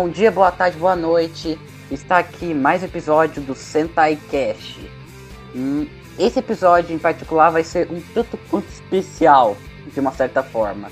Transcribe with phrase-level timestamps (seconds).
[0.00, 1.58] Bom dia, boa tarde, boa noite.
[1.90, 4.78] Está aqui mais um episódio do Sentai Cash.
[5.52, 9.56] Hum, esse episódio em particular vai ser um tanto quanto especial,
[9.92, 10.88] de uma certa forma.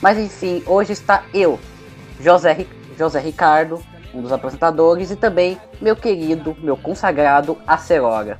[0.00, 1.60] Mas enfim, hoje está eu,
[2.18, 2.64] José,
[2.96, 3.78] José Ricardo,
[4.14, 8.38] um dos apresentadores, e também meu querido, meu consagrado Acerora.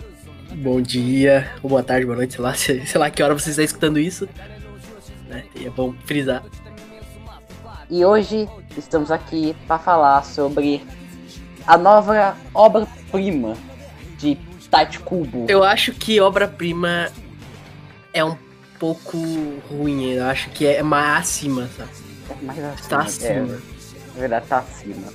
[0.51, 3.99] Bom dia, boa tarde, boa noite, sei lá, sei lá que hora você está escutando
[3.99, 4.27] isso.
[5.29, 5.45] Né?
[5.63, 6.43] É bom frisar.
[7.89, 10.85] E hoje estamos aqui para falar sobre
[11.65, 13.57] a nova obra-prima
[14.19, 14.37] de
[14.69, 15.47] Tati Kubo.
[15.49, 17.09] Eu acho que obra-prima
[18.13, 18.37] é um
[18.81, 19.17] pouco
[19.71, 21.91] ruim, eu acho que é mais acima, sabe?
[22.29, 23.31] É mais acima, Tá acima.
[23.31, 25.13] É, na verdade, tá acima.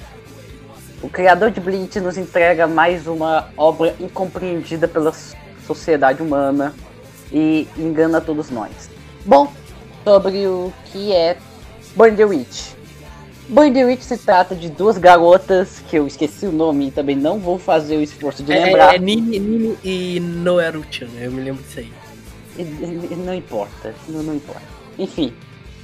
[1.04, 5.14] O criador de Bleach nos entrega mais uma obra incompreendida pela
[5.68, 6.74] sociedade humana
[7.34, 8.90] e engana todos nós.
[9.26, 9.52] Bom,
[10.06, 11.38] sobre o que é
[11.96, 12.76] Burn the Witch.
[13.50, 17.16] Burn the Witch se trata de duas garotas, que eu esqueci o nome e também
[17.16, 18.96] não vou fazer o esforço de É, lembrar.
[18.96, 21.92] é Nini, Nini e Noeru-chan, eu me lembro disso aí.
[23.18, 24.62] Não importa, não, não importa.
[24.98, 25.34] Enfim,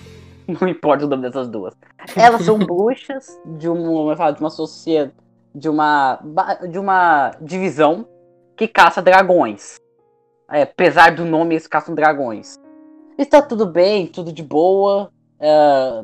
[0.48, 1.74] não importa o nome dessas duas.
[2.16, 5.14] Elas são bruxas de uma, falo, de uma sociedade,
[5.54, 6.20] de uma,
[6.70, 8.08] de uma divisão
[8.56, 9.76] que caça dragões.
[10.50, 12.56] É, apesar do nome, eles caçam dragões.
[13.18, 15.12] Está tudo bem, tudo de boa.
[15.40, 16.04] É,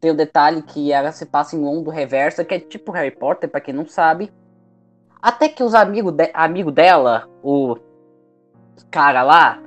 [0.00, 3.48] tem o detalhe que ela se passa em Londo Reversa, que é tipo Harry Potter,
[3.48, 4.32] pra quem não sabe.
[5.22, 7.76] Até que os amigos de, amigo dela, o
[8.90, 9.62] cara lá,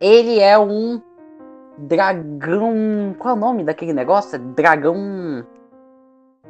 [0.00, 1.00] ele é um
[1.76, 3.14] dragão.
[3.18, 4.34] Qual é o nome daquele negócio?
[4.36, 5.46] É Dragão.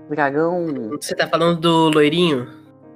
[0.09, 0.89] Dragão.
[1.01, 2.49] Você tá falando do loirinho,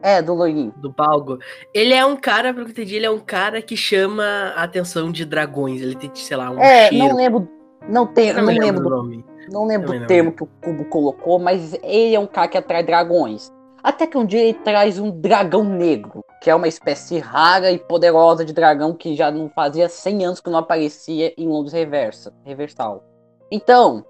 [0.03, 0.72] É, do loirinho.
[0.78, 1.39] do Balgo?
[1.75, 4.25] Ele é um cara, pelo que eu entendi, ele é um cara que chama
[4.56, 5.83] a atenção de dragões.
[5.83, 7.09] Ele tem, sei lá, um É, cheiro.
[7.09, 7.49] não lembro.
[7.88, 9.25] Não, tem, não me lembro do.
[9.50, 12.48] Não lembro Também do não termo que o Cubo colocou, mas ele é um cara
[12.48, 13.50] que atrai dragões.
[13.82, 17.78] Até que um dia ele traz um dragão negro, que é uma espécie rara e
[17.78, 22.32] poderosa de dragão que já não fazia 100 anos que não aparecia em Londres Reversa,
[22.44, 23.03] Reversal.
[23.50, 24.04] Então,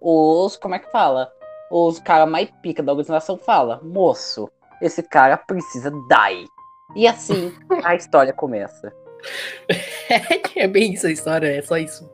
[0.00, 0.56] os.
[0.56, 1.32] Como é que fala?
[1.70, 4.48] Os caras mais pica da organização fala: Moço,
[4.80, 6.46] esse cara precisa die.
[6.94, 8.92] E assim a história começa.
[10.54, 12.08] é bem isso a história, é só isso.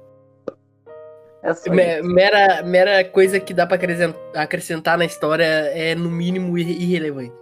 [1.42, 2.02] É.
[2.02, 7.34] Mera, mera coisa que dá pra acrescent- acrescentar na história é, no mínimo, irre- irrelevante.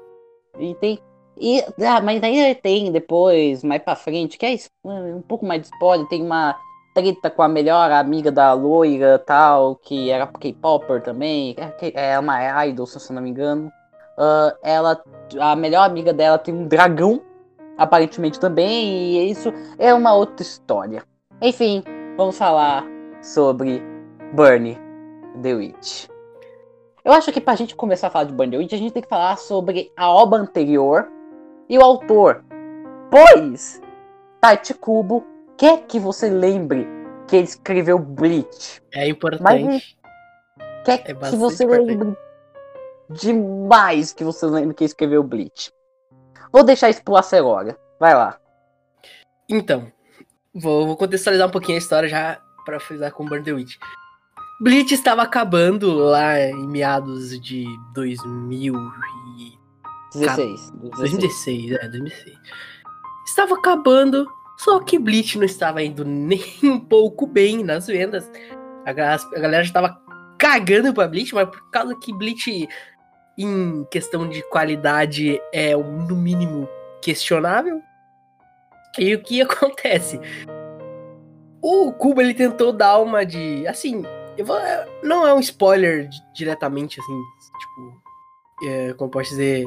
[0.59, 0.99] E tem.
[1.39, 5.69] E, ah, mas aí tem depois, mais pra frente, que é um pouco mais de
[5.69, 6.55] spoiler, tem uma
[6.95, 12.19] treta com a melhor amiga da loira tal, que era K-Popper também, é que- é
[12.19, 13.71] uma idol, se eu não me engano.
[14.19, 15.03] Ah, ela,
[15.39, 17.23] a melhor amiga dela tem um dragão,
[17.79, 21.03] aparentemente também, e isso é uma outra história.
[21.41, 21.83] Enfim,
[22.19, 22.85] vamos falar
[23.23, 23.83] sobre
[24.33, 24.79] Burnie
[25.43, 26.09] the Witch.
[27.05, 29.03] Eu acho que pra gente começar a falar de Burn the Witch, a gente tem
[29.03, 31.09] que falar sobre a obra anterior
[31.69, 32.45] e o autor.
[33.11, 33.81] Pois,
[34.41, 35.25] Taichi Kubo
[35.57, 36.87] quer que você lembre
[37.27, 38.83] que ele escreveu Bleach.
[38.93, 39.97] É importante.
[40.85, 41.87] Quer É que bastante você importante.
[41.89, 42.19] lembre
[43.09, 45.73] demais que você lembre que ele escreveu Bleach.
[46.53, 47.79] Vou deixar isso pro agora.
[47.99, 48.39] Vai lá.
[49.49, 49.91] Então,
[50.55, 53.77] vou, vou contextualizar um pouquinho a história já pra frisar com Burn the Witch.
[54.61, 58.75] Bleach estava acabando lá em meados de 2000
[59.39, 59.59] e
[60.15, 60.71] 16.
[60.73, 62.39] 2016, é, 2016.
[63.27, 64.27] Estava acabando,
[64.59, 68.31] só que Bleach não estava indo nem um pouco bem nas vendas.
[68.85, 69.99] A, ga- a galera já estava
[70.39, 72.69] cagando pra Bleach, mas por causa que Bleach,
[73.39, 76.69] em questão de qualidade, é no mínimo
[77.01, 77.81] questionável.
[78.99, 80.21] E o que acontece?
[81.63, 83.67] O Kubo ele tentou dar uma de.
[83.67, 84.03] Assim,
[84.45, 84.59] vou-
[85.03, 87.23] não é um spoiler di- diretamente, assim,
[87.61, 88.01] tipo.
[88.69, 89.67] é, como posso dizer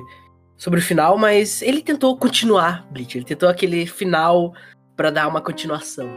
[0.57, 3.17] sobre o final, mas ele tentou continuar Bleach.
[3.17, 4.53] Ele tentou aquele final
[4.95, 6.07] pra dar uma continuação.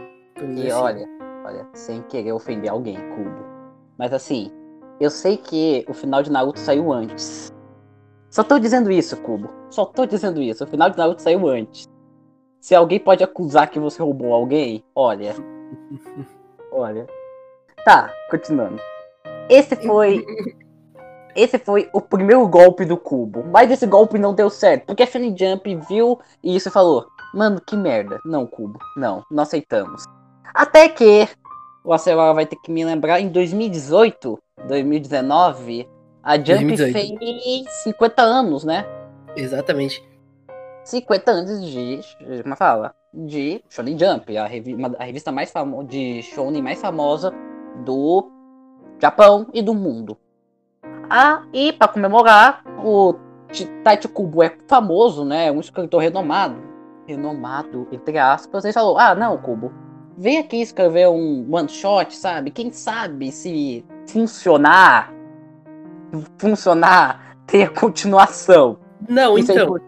[0.55, 0.71] E assim.
[0.71, 1.05] olha,
[1.45, 3.45] olha, sem querer ofender alguém, Kubo.
[3.97, 4.51] Mas assim,
[4.99, 7.51] eu sei que o final de Naruto saiu antes.
[8.29, 9.49] Só tô dizendo isso, Kubo.
[9.71, 10.63] Só tô dizendo isso.
[10.63, 11.85] O final de Naruto saiu antes.
[12.61, 15.33] Se alguém pode acusar que você roubou alguém, olha.
[16.71, 17.07] olha.
[17.87, 18.81] Tá, continuando.
[19.49, 20.25] Esse foi.
[21.33, 23.45] Esse foi o primeiro golpe do Cubo.
[23.49, 24.87] Mas esse golpe não deu certo.
[24.87, 28.19] Porque a Shonen Jump viu isso e falou: Mano, que merda.
[28.25, 28.77] Não, Cubo.
[28.97, 30.03] Não, não aceitamos.
[30.53, 31.29] Até que
[31.85, 34.37] o Acelora vai ter que me lembrar em 2018,
[34.67, 35.87] 2019,
[36.21, 36.91] a Jump 2018.
[36.91, 38.85] fez 50 anos, né?
[39.33, 40.03] Exatamente.
[40.83, 42.01] 50 anos de.
[42.43, 42.93] Como fala?
[43.13, 47.31] De Shonen Jump, a, revi- a revista mais famosa de Shonen mais famosa
[47.83, 48.29] do
[48.99, 50.17] Japão e do mundo.
[51.09, 53.15] Ah, e para comemorar, o
[53.83, 55.51] Taichi Kubo é famoso, né?
[55.51, 56.61] Um escritor renomado.
[57.07, 58.65] Renomado, entre aspas.
[58.65, 59.71] Ele falou: Ah, não, Kubo,
[60.17, 62.51] vem aqui escrever um one shot, sabe?
[62.51, 65.13] Quem sabe se funcionar,
[66.37, 68.77] funcionar, ter continuação.
[69.07, 69.77] Não, Isso é então.
[69.77, 69.81] É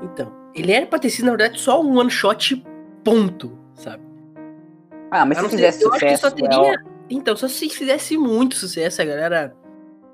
[0.00, 2.64] então, ele era pra ter sido, na verdade, só um one shot,
[3.04, 4.02] ponto, sabe?
[5.10, 6.04] Ah, mas se fizesse sucesso.
[6.04, 6.74] Eu acho que só teria.
[6.74, 6.97] É...
[7.10, 9.56] Então, só se fizesse muito sucesso, a galera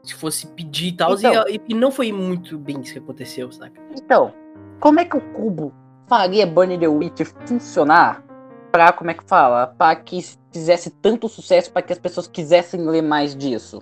[0.02, 3.50] se fosse pedir e tal, então, e, e, não foi muito bem isso que aconteceu,
[3.50, 3.80] saca?
[3.96, 4.32] Então,
[4.78, 5.72] como é que o cubo
[6.06, 8.22] faria Burning the Witch funcionar
[8.70, 10.20] pra, como é que fala, pra que
[10.52, 13.80] fizesse tanto sucesso para que as pessoas quisessem ler mais disso?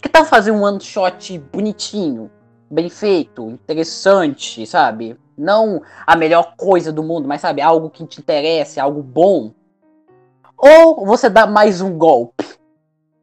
[0.00, 2.30] Que tal fazer um one shot bonitinho,
[2.70, 5.16] bem feito, interessante, sabe?
[5.36, 9.52] Não a melhor coisa do mundo, mas sabe, algo que te interesse, algo bom.
[10.64, 12.46] Ou você dá mais um golpe.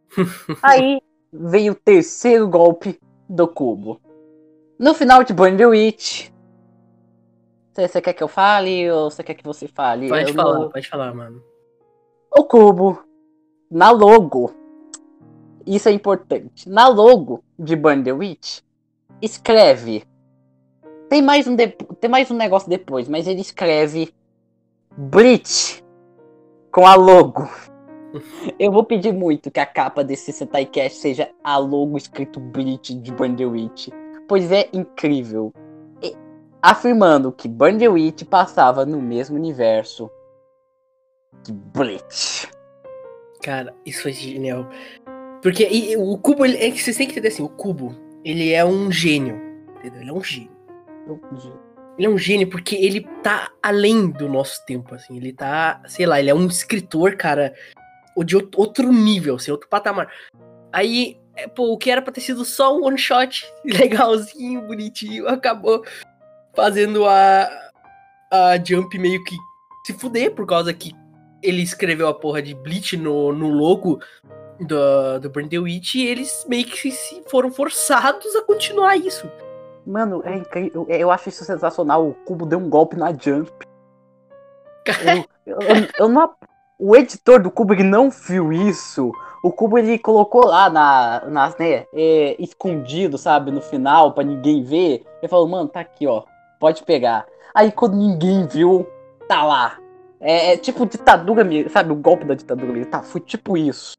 [0.61, 1.01] Aí
[1.31, 2.99] veio o terceiro golpe
[3.29, 4.01] do cubo.
[4.77, 6.29] No final de Burn the Witch.
[7.73, 10.09] Você quer que eu fale ou você quer que você fale?
[10.09, 10.69] Pode eu falar, não...
[10.69, 11.41] pode falar, mano.
[12.29, 13.01] O cubo,
[13.71, 14.53] na logo,
[15.65, 16.67] isso é importante.
[16.67, 18.59] Na logo de Burn the Witch,
[19.21, 20.03] escreve.
[21.07, 21.69] Tem mais um, de...
[21.69, 24.13] tem mais um negócio depois, mas ele escreve
[24.97, 25.81] Bleach
[26.71, 27.49] com a logo.
[28.59, 32.93] Eu vou pedir muito que a capa desse Sentai Cast seja a logo escrito Bleach
[32.93, 33.89] de Burn the Witch,
[34.27, 35.53] pois é incrível.
[36.01, 36.15] E,
[36.61, 40.09] afirmando que Burn the Witch passava no mesmo universo
[41.43, 42.49] que Bleach.
[43.41, 44.67] Cara, isso foi genial.
[45.41, 47.95] Porque e, o cubo, ele, é que vocês têm que entender assim, o cubo,
[48.25, 49.39] ele é um gênio.
[49.77, 50.01] Entendeu?
[50.01, 50.59] Ele é um gênio.
[51.99, 55.17] Ele é um gênio porque ele tá além do nosso tempo, assim.
[55.17, 57.53] Ele tá, sei lá, ele é um escritor, cara,
[58.25, 60.09] de outro nível, assim, outro patamar.
[60.71, 65.27] Aí, é, pô, o que era pra ter sido só um one shot legalzinho, bonitinho,
[65.27, 65.83] acabou
[66.55, 67.49] fazendo a,
[68.31, 69.35] a Jump meio que
[69.85, 70.93] se fuder, por causa que
[71.43, 73.99] ele escreveu a porra de Bleach no, no logo
[74.57, 79.29] do, do Burn the Witch e eles meio que se foram forçados a continuar isso.
[79.85, 80.85] Mano, é incrível.
[80.87, 82.07] Eu, eu acho isso sensacional.
[82.07, 83.51] O Cubo deu um golpe na Jump.
[85.45, 86.31] eu, eu, eu, não,
[86.77, 89.11] o editor do Cubo ele não viu isso.
[89.43, 94.63] O Cubo ele colocou lá na, nas, né, é, escondido, sabe, no final para ninguém
[94.63, 95.05] ver.
[95.21, 96.23] Ele falou, mano, tá aqui, ó,
[96.59, 97.25] pode pegar.
[97.53, 98.87] Aí quando ninguém viu,
[99.27, 99.77] tá lá.
[100.21, 103.93] É, é tipo ditadura, sabe, o golpe da ditadura Tá, foi tipo isso.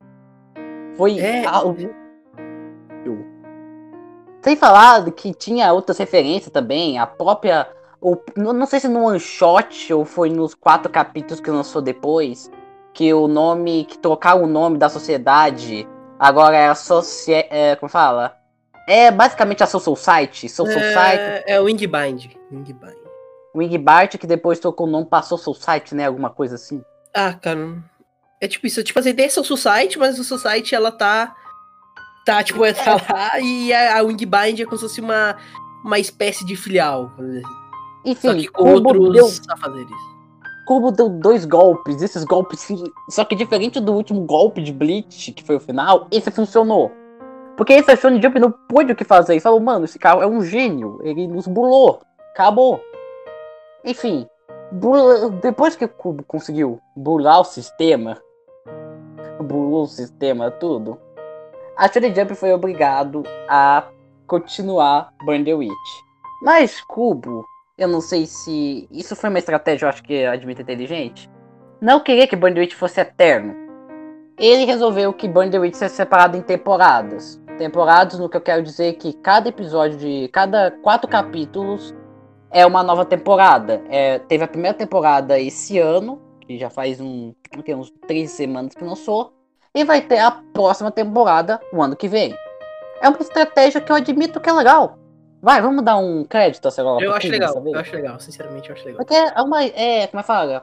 [0.96, 1.46] Foi é.
[1.46, 1.99] algo.
[4.42, 7.68] Sem falar que tinha outras referências também, a própria.
[8.00, 12.50] Ou, não sei se no one shot ou foi nos quatro capítulos que lançou depois
[12.94, 15.86] que o nome, que trocar o nome da sociedade
[16.18, 17.46] agora é a Socie...
[17.50, 18.36] É, como fala?
[18.88, 20.48] É basicamente a Social Site.
[20.48, 21.44] Social é, Site.
[21.46, 22.30] É o Wingbind.
[22.50, 23.00] Wingbind.
[23.54, 26.06] Wingbart que depois trocou o nome pra Social Site, né?
[26.06, 26.82] Alguma coisa assim.
[27.14, 27.78] Ah, cara.
[28.40, 31.36] É tipo isso, tipo, a ideia é Social Site, mas a Social Site ela tá.
[32.30, 35.36] Tá, tipo, é, tá lá e a, a Wingbind é como se fosse uma,
[35.84, 37.10] uma espécie de filial.
[38.04, 39.52] Enfim, Só que com outros deu...
[39.52, 39.90] afazeres.
[40.64, 42.68] Kubo deu dois golpes, esses golpes.
[43.08, 46.92] Só que diferente do último golpe de Bleach, que foi o final, esse funcionou.
[47.56, 49.34] Porque esse Shonen Jump não pôde o que fazer.
[49.34, 51.00] E falou, mano, esse cara é um gênio.
[51.02, 51.98] Ele nos burlou.
[52.30, 52.80] Acabou.
[53.84, 54.24] Enfim,
[54.70, 55.30] burla...
[55.30, 58.16] depois que o Kubo conseguiu burlar o sistema,
[59.42, 60.96] burlou o sistema, tudo,
[61.80, 63.84] a Shonen Jump foi obrigado a
[64.26, 65.72] continuar Burn the Witch.
[66.42, 67.42] Mas Kubo
[67.78, 68.86] eu não sei se.
[68.90, 71.30] Isso foi uma estratégia, eu acho que admito inteligente.
[71.80, 73.54] Não queria que Burn the Witch fosse eterno.
[74.38, 77.40] Ele resolveu que Burn the Witch seja separado em temporadas.
[77.56, 80.28] Temporadas, no que eu quero dizer que cada episódio de.
[80.28, 81.94] Cada quatro capítulos
[82.50, 83.82] é uma nova temporada.
[83.88, 87.34] É, teve a primeira temporada esse ano, que já faz um,
[87.74, 89.39] uns três semanas que lançou.
[89.74, 92.36] E vai ter a próxima temporada o ano que vem.
[93.00, 94.98] É uma estratégia que eu admito que é legal.
[95.42, 97.02] Vai, vamos dar um crédito a Segola.
[97.02, 98.98] Eu acho legal, eu acho legal, sinceramente eu acho legal.
[98.98, 99.64] Porque é uma.
[99.64, 100.62] É, como é que fala?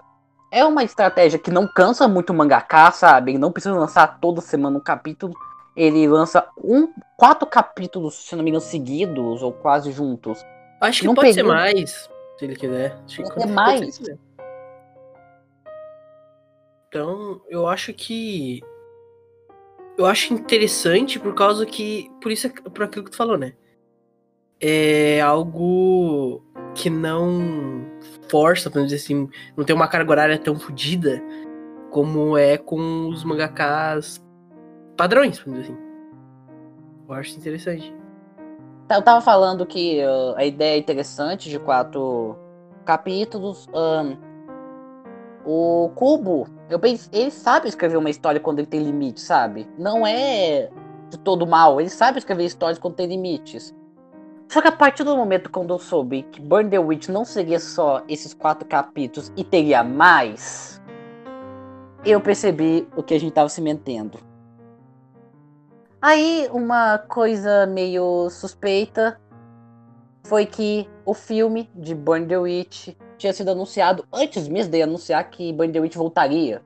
[0.51, 3.31] É uma estratégia que não cansa muito o mangaká, sabe?
[3.31, 5.33] Ele não precisa lançar toda semana um capítulo.
[5.75, 10.43] Ele lança um, quatro capítulos, se não me engano, seguidos ou quase juntos.
[10.81, 11.49] Acho que não pode período...
[11.49, 12.97] ser mais, se ele quiser.
[13.05, 13.99] Acho que é mais.
[16.87, 18.61] Então, eu acho que.
[19.97, 22.09] Eu acho interessante por causa que.
[22.21, 23.53] Por isso, por aquilo que tu falou, né?
[24.59, 26.41] é algo
[26.73, 27.85] que não
[28.29, 31.21] força, vamos dizer assim, não tem uma carga horária tão fodida
[31.91, 34.23] como é com os mangakas
[34.95, 35.81] padrões, vamos dizer assim.
[37.07, 37.95] Eu acho interessante.
[38.89, 42.37] Eu tava falando que uh, a ideia é interessante de quatro
[42.85, 43.67] capítulos.
[43.73, 44.17] Um,
[45.49, 49.65] o Cubo, eu penso, ele sabe escrever uma história quando ele tem limite, sabe?
[49.79, 50.69] Não é
[51.09, 53.73] de todo mal, ele sabe escrever histórias quando tem limites.
[54.49, 57.61] Só que a partir do momento quando eu soube que Burn the Witch não seria
[57.61, 60.81] só esses quatro capítulos e teria mais,
[62.03, 64.19] eu percebi o que a gente tava se metendo.
[66.01, 69.19] Aí, uma coisa meio suspeita
[70.25, 75.29] foi que o filme de Burn the Witch tinha sido anunciado antes mesmo de anunciar
[75.29, 76.62] que Witch voltaria.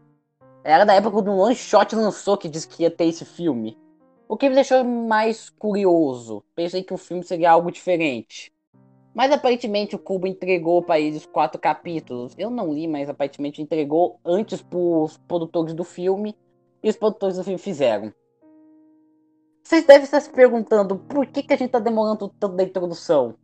[0.64, 3.78] Era da época quando o One Shot lançou que disse que ia ter esse filme.
[4.28, 6.44] O que me deixou mais curioso.
[6.56, 8.54] Pensei que o filme seria algo diferente.
[9.14, 12.34] Mas aparentemente o Kubo entregou para eles quatro capítulos.
[12.38, 16.36] Eu não li, mas aparentemente entregou antes para os produtores do filme.
[16.84, 18.14] E os produtores do filme fizeram.
[19.64, 23.36] Vocês devem estar se perguntando por que, que a gente está demorando tanto da introdução.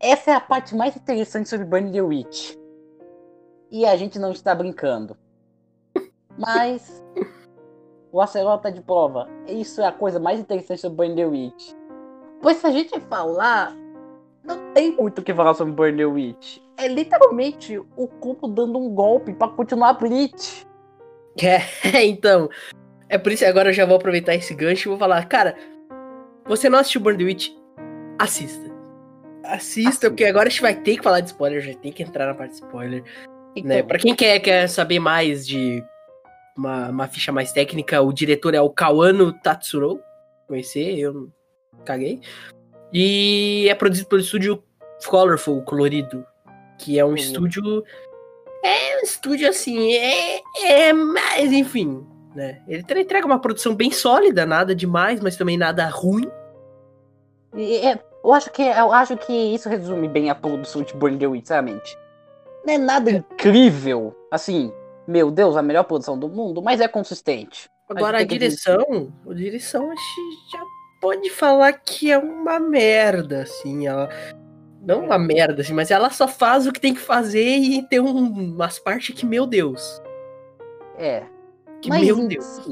[0.00, 2.54] Essa é a parte mais interessante sobre Burn the Witch.
[3.70, 5.16] E a gente não está brincando.
[6.38, 7.02] Mas
[8.12, 9.28] o Acerol tá de prova.
[9.46, 11.72] Isso é a coisa mais interessante sobre Burn the Witch.
[12.40, 13.74] Pois se a gente falar,
[14.44, 16.58] não tem muito o que falar sobre Burn the Witch.
[16.76, 20.64] É literalmente o cubo dando um golpe para continuar Bleach.
[21.42, 21.60] É,
[22.06, 22.48] então.
[23.08, 25.56] É por isso que agora eu já vou aproveitar esse gancho e vou falar, cara,
[26.46, 27.50] você não assistiu Burn the Witch?
[28.18, 28.67] Assista.
[29.44, 32.26] Assista, porque agora a gente vai ter que falar de spoiler, já tem que entrar
[32.26, 33.02] na parte de spoiler.
[33.56, 33.82] Então, né?
[33.82, 35.82] Pra quem quer, quer saber mais de
[36.56, 40.00] uma, uma ficha mais técnica, o diretor é o Kawano Tatsuro.
[40.46, 41.30] Conhecer, eu
[41.84, 42.20] caguei.
[42.92, 44.62] E é produzido pelo estúdio
[45.06, 46.24] Colorful, Colorido.
[46.78, 47.84] Que é um estúdio.
[48.62, 50.92] É um estúdio assim, é, é.
[50.92, 52.62] Mas enfim, né?
[52.66, 56.30] Ele entrega uma produção bem sólida, nada demais, mas também nada ruim.
[57.54, 61.26] É, eu acho que eu acho que isso resume bem a produção de Burn the
[61.26, 61.98] Witch, sinceramente.
[62.64, 64.72] Não é nada incrível, assim,
[65.06, 67.70] meu Deus, a melhor produção do mundo, mas é consistente.
[67.88, 70.62] Agora a, a direção, a direção a gente já
[71.00, 74.08] pode falar que é uma merda, assim, ela
[74.82, 78.00] não uma merda, assim, mas ela só faz o que tem que fazer e tem
[78.00, 80.02] um, umas partes que, meu Deus.
[80.98, 81.24] É.
[81.80, 82.44] Que, mas meu Deus.
[82.44, 82.70] Si,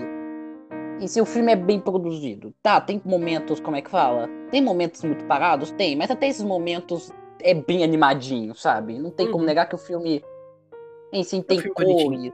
[1.00, 2.55] e se o filme é bem produzido?
[2.62, 4.29] Tá, tem momentos, como é que fala?
[4.50, 5.71] Tem momentos muito parados?
[5.73, 8.99] Tem, mas até esses momentos é bem animadinho, sabe?
[8.99, 9.33] Não tem uhum.
[9.33, 10.25] como negar que o filme
[11.12, 12.05] em si tem cores.
[12.05, 12.33] Bonitinho.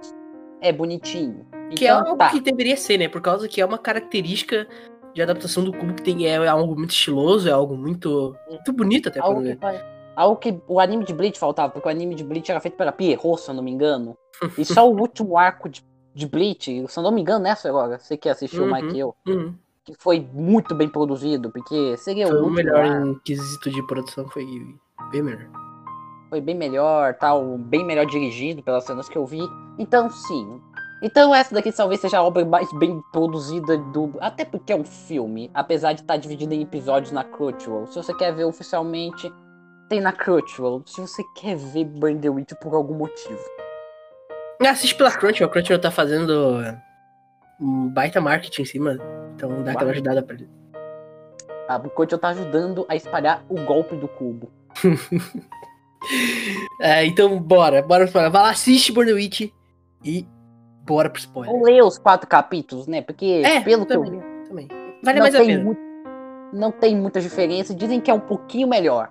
[0.61, 1.47] É bonitinho.
[1.75, 2.31] Que é então, é algo tá.
[2.31, 3.09] que deveria ser, né?
[3.09, 4.69] Por causa que é uma característica
[5.12, 9.09] de adaptação do cubo que tem é, algo muito estiloso, é algo muito, muito bonito
[9.09, 9.59] até algo que,
[10.16, 12.92] algo que o anime de Bleach faltava, porque o anime de Bleach era feito pela
[12.92, 14.16] Pierrot, se eu não me engano.
[14.57, 17.99] e só o último arco de de Bleach, se eu não me engano, nessa agora,
[17.99, 19.54] você que assistiu uhum, mais que eu, uhum.
[19.85, 24.45] que foi muito bem produzido, porque seria foi o, melhor em quesito de produção, foi
[25.11, 25.49] bem melhor.
[26.28, 29.40] Foi bem melhor, tal, bem melhor dirigido pelas cenas que eu vi.
[29.78, 30.61] Então, sim.
[31.02, 34.14] Então essa daqui talvez seja a obra mais bem produzida do.
[34.21, 37.87] Até porque é um filme, apesar de estar dividido em episódios na Crunchyroll.
[37.88, 39.31] Se você quer ver oficialmente,
[39.88, 40.83] tem na Crunchyroll.
[40.87, 41.88] Se você quer ver
[42.31, 43.62] Witch por algum motivo
[44.61, 46.62] Assiste pela Crunchyroll, a Crunchyroll tá fazendo
[47.61, 48.99] um baita marketing em cima,
[49.35, 50.49] então dá aquela ajudada pra ele.
[51.68, 54.50] A Crunchyroll tá ajudando a espalhar o golpe do cubo.
[56.80, 58.30] é, então bora, bora pro spoiler.
[58.30, 59.50] Vai lá, assiste the Witch
[60.04, 60.26] e
[60.85, 61.52] bora pro spoiler.
[61.52, 63.02] Vou ler os quatro capítulos, né?
[63.02, 64.49] Porque é, pelo também, que eu.
[64.49, 64.68] Também.
[65.02, 65.64] Vale mais a pena.
[65.64, 65.80] Muito,
[66.52, 67.75] não tem muita diferença.
[67.75, 69.11] Dizem que é um pouquinho melhor.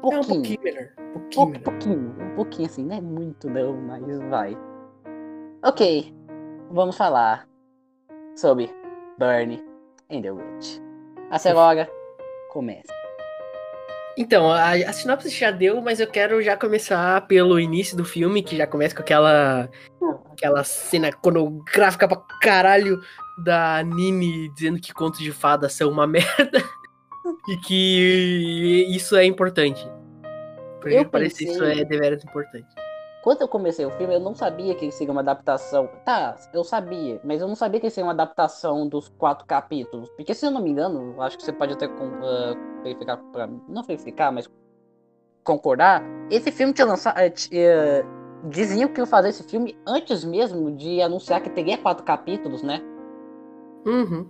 [0.00, 0.16] Pouquinho.
[0.16, 0.88] É um pouquinho melhor.
[1.12, 1.62] Pouquinho, Pou, melhor.
[1.62, 4.56] pouquinho, um pouquinho assim, não é muito não, mas vai.
[5.64, 6.14] Ok,
[6.70, 7.48] vamos falar
[8.36, 8.70] sobre
[9.18, 9.60] Burn
[10.08, 10.78] in the Witch.
[11.32, 11.90] A Celora
[12.52, 12.94] começa.
[14.16, 18.42] Então, a, a, sinopse já deu, mas eu quero já começar pelo início do filme,
[18.42, 19.68] que já começa com aquela
[20.32, 23.00] aquela cena coreográfica pra caralho
[23.44, 26.62] da Nini dizendo que contos de fadas são uma merda
[27.48, 29.84] e que isso é importante.
[30.80, 31.48] Pra eu pensei...
[31.48, 32.68] isso é deveras importante.
[33.22, 35.88] Quando eu comecei o filme, eu não sabia que seria uma adaptação.
[36.04, 40.08] Tá, eu sabia, mas eu não sabia que seria uma adaptação dos quatro capítulos.
[40.10, 43.82] Porque, se eu não me engano, acho que você pode até uh, verificar pra Não
[43.82, 44.48] verificar, mas
[45.42, 46.02] concordar.
[46.30, 47.18] Esse filme tinha lançado.
[47.18, 52.62] Uh, diziam que iam fazer esse filme antes mesmo de anunciar que teria quatro capítulos,
[52.62, 52.80] né?
[53.84, 54.28] Uhum.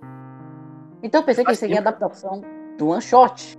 [1.02, 2.40] Então eu pensei que seria a adaptação
[2.78, 3.59] do One Shot.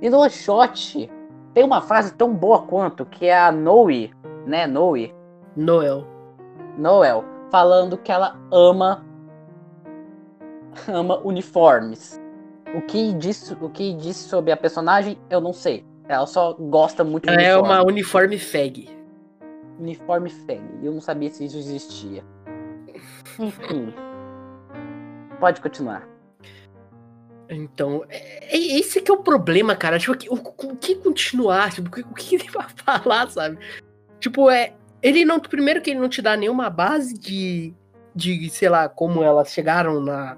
[0.00, 1.10] E no One Shot
[1.54, 4.12] tem uma frase tão boa quanto, que é a Noe
[4.48, 5.14] né, Noe.
[5.56, 6.06] Noel.
[6.76, 9.04] Noel, falando que ela ama
[10.88, 12.20] ama uniformes.
[12.74, 15.84] O que disse, o que disse sobre a personagem, eu não sei.
[16.08, 17.74] Ela só gosta muito de Ela é uniforme.
[17.74, 18.88] uma uniforme fag.
[19.78, 20.62] Uniforme fag.
[20.82, 22.22] Eu não sabia se isso existia.
[23.38, 23.92] Enfim.
[25.40, 26.06] Pode continuar.
[27.50, 29.98] Então, é, é- esse que é o problema, cara.
[29.98, 31.72] Tipo, o, o- o que continuar?
[31.72, 33.58] Tipo, o que, o que tem pra falar, sabe?
[34.20, 34.74] Tipo, é.
[35.02, 35.38] Ele não.
[35.40, 37.74] Primeiro que ele não te dá nenhuma base de.
[38.14, 40.36] De, sei lá, como elas chegaram na.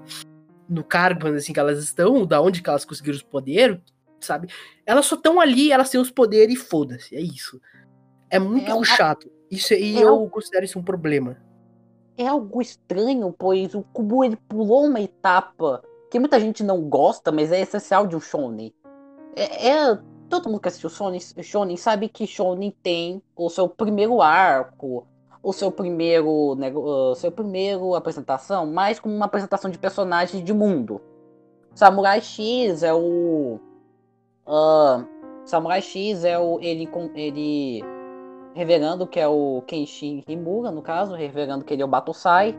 [0.69, 3.77] No cargo, assim, que elas estão, da onde que elas conseguiram os poderes,
[4.21, 4.47] sabe?
[4.85, 7.13] Elas só estão ali, elas têm os poderes e foda-se.
[7.13, 7.59] É isso.
[8.29, 9.29] É muito É chato.
[9.49, 11.35] Isso, e é eu considero isso um problema.
[12.17, 17.31] É algo estranho, pois o Kubo ele pulou uma etapa que muita gente não gosta,
[17.31, 18.73] mas é essencial de um shonen.
[19.35, 19.99] É, é-
[20.31, 25.05] todo mundo que assistiu shonen, shonen sabe que shonen tem o seu primeiro arco,
[25.43, 30.53] o seu primeiro, nego- uh, seu primeiro apresentação, mais como uma apresentação de personagens de
[30.53, 31.01] mundo.
[31.75, 33.59] Samurai X é o
[34.45, 35.05] ah,
[35.45, 37.83] Samurai X é o ele com ele
[38.53, 42.53] revelando que é o Kenshin Himura, no caso, revelando que ele é o Batosai,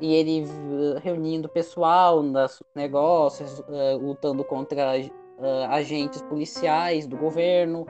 [0.00, 4.94] e ele uh, reunindo o pessoal nos negócios, uh, lutando contra
[5.38, 7.86] uh, agentes policiais do governo.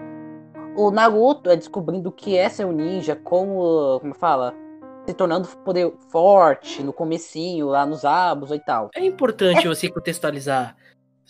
[0.76, 4.54] O Naruto é descobrindo o que é ser um ninja, como, como fala,
[5.06, 8.90] se tornando poder forte no comecinho, lá nos abos e tal.
[8.94, 10.76] É importante você contextualizar.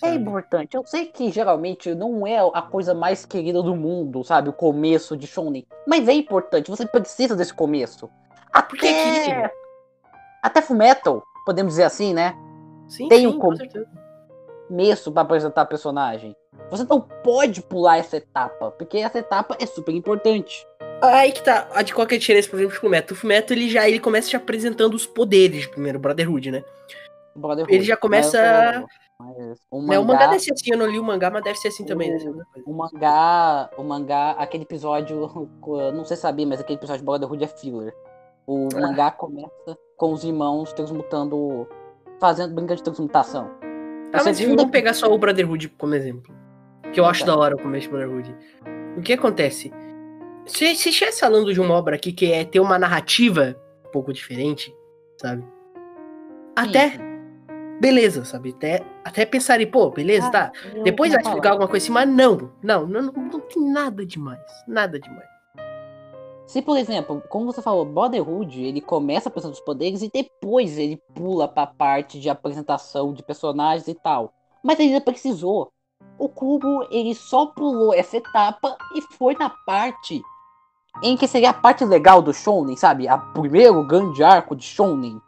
[0.01, 0.17] É sabe?
[0.17, 0.77] importante.
[0.77, 4.49] Eu sei que geralmente não é a coisa mais querida do mundo, sabe?
[4.49, 5.67] O começo de Shonen.
[5.87, 6.71] Mas é importante.
[6.71, 8.09] Você precisa desse começo.
[8.53, 9.55] Até, é que-
[10.43, 12.35] até Fullmetal, podemos dizer assim, né?
[12.87, 13.89] Sim, Tem sim, um com com- certeza.
[14.69, 16.37] Começo pra apresentar personagem.
[16.71, 20.67] Você não pode pular essa etapa, porque essa etapa é super importante.
[21.01, 23.13] Aí que tá, a de qual que é a diferença, por exemplo, do Fullmetal?
[23.17, 26.65] O Fullmetal, ele já ele começa te apresentando os poderes de primeiro, Brotherhood, né?
[27.37, 27.73] Brotherhood.
[27.75, 28.85] Ele já começa-
[29.21, 31.31] Mas, mas o Né, O mangá mangá, deve ser assim, eu não li o mangá,
[31.31, 32.11] mas deve ser assim também.
[32.11, 32.19] né?
[32.67, 35.31] O mangá, o mangá, aquele episódio,
[35.95, 37.95] não sei saber, mas aquele episódio de Brotherhood é filler.
[38.47, 38.81] O Ah.
[38.81, 41.67] mangá começa com os irmãos transmutando,
[42.21, 43.51] fazendo brincando de transmutação.
[44.13, 46.35] Ah, mas vamos pegar só o Brotherhood como exemplo.
[46.93, 47.27] Que eu acho Tá.
[47.33, 48.35] da hora o começo do Brotherhood.
[48.97, 49.73] O que acontece?
[50.47, 53.55] Se estivesse falando de uma obra aqui que é ter uma narrativa
[53.87, 54.75] um pouco diferente,
[55.21, 55.45] sabe?
[56.57, 56.99] Até, Sim.
[57.81, 58.51] beleza, sabe?
[58.57, 60.53] Até, até pensaria, pô, beleza, Ah, tá.
[60.83, 64.41] Depois vai explicar alguma coisa assim, mas não, não, não, não, não tem nada demais.
[64.67, 65.29] Nada demais.
[66.49, 70.97] Se, por exemplo, como você falou, Brotherhood, ele começa apresentando os poderes e depois ele
[71.15, 74.33] pula pra parte de apresentação de personagens e tal.
[74.65, 75.71] Mas ele ainda precisou.
[76.19, 80.23] O Kubo, ele só pulou essa etapa e foi na parte
[81.03, 83.07] em que seria a parte legal do Shonen, sabe?
[83.07, 85.21] A primeiro grande arco de Shonen.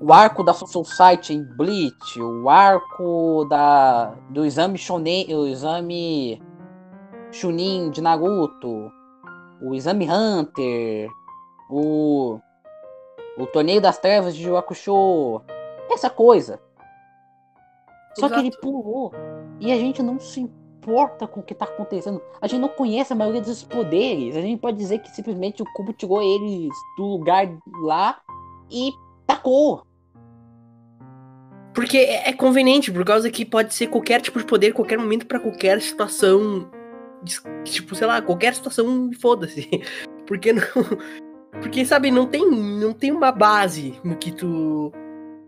[0.00, 6.42] O arco da Society em Bleach, o arco da do exame Shonen, o exame
[7.30, 8.90] Chunin de Naruto,
[9.60, 11.08] o Exame Hunter,
[11.70, 12.38] o
[13.38, 15.42] o Torneio das Trevas de Yu Hakusho,
[15.90, 16.58] essa coisa.
[18.18, 19.12] Só que ele pulou
[19.60, 22.22] e a gente não se importa com o que tá acontecendo.
[22.40, 24.36] A gente não conhece a maioria dos poderes.
[24.36, 27.46] A gente pode dizer que simplesmente o Kubo tirou eles do lugar
[27.82, 28.18] lá
[28.70, 28.90] e
[29.26, 29.82] tacou.
[31.74, 35.26] Porque é é conveniente, por causa que pode ser qualquer tipo de poder, qualquer momento,
[35.26, 36.70] pra qualquer situação.
[37.64, 39.68] Tipo, sei lá, qualquer situação, foda-se.
[40.26, 40.62] Porque não.
[41.60, 44.92] Porque, sabe, não tem, não tem uma base no que tu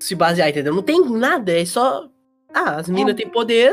[0.00, 0.74] se basear, entendeu?
[0.74, 2.08] Não tem nada, é só.
[2.54, 3.70] Ah, as minas têm poder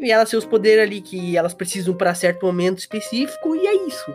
[0.00, 3.86] e elas têm os poderes ali que elas precisam pra certo momento específico e é
[3.86, 4.12] isso.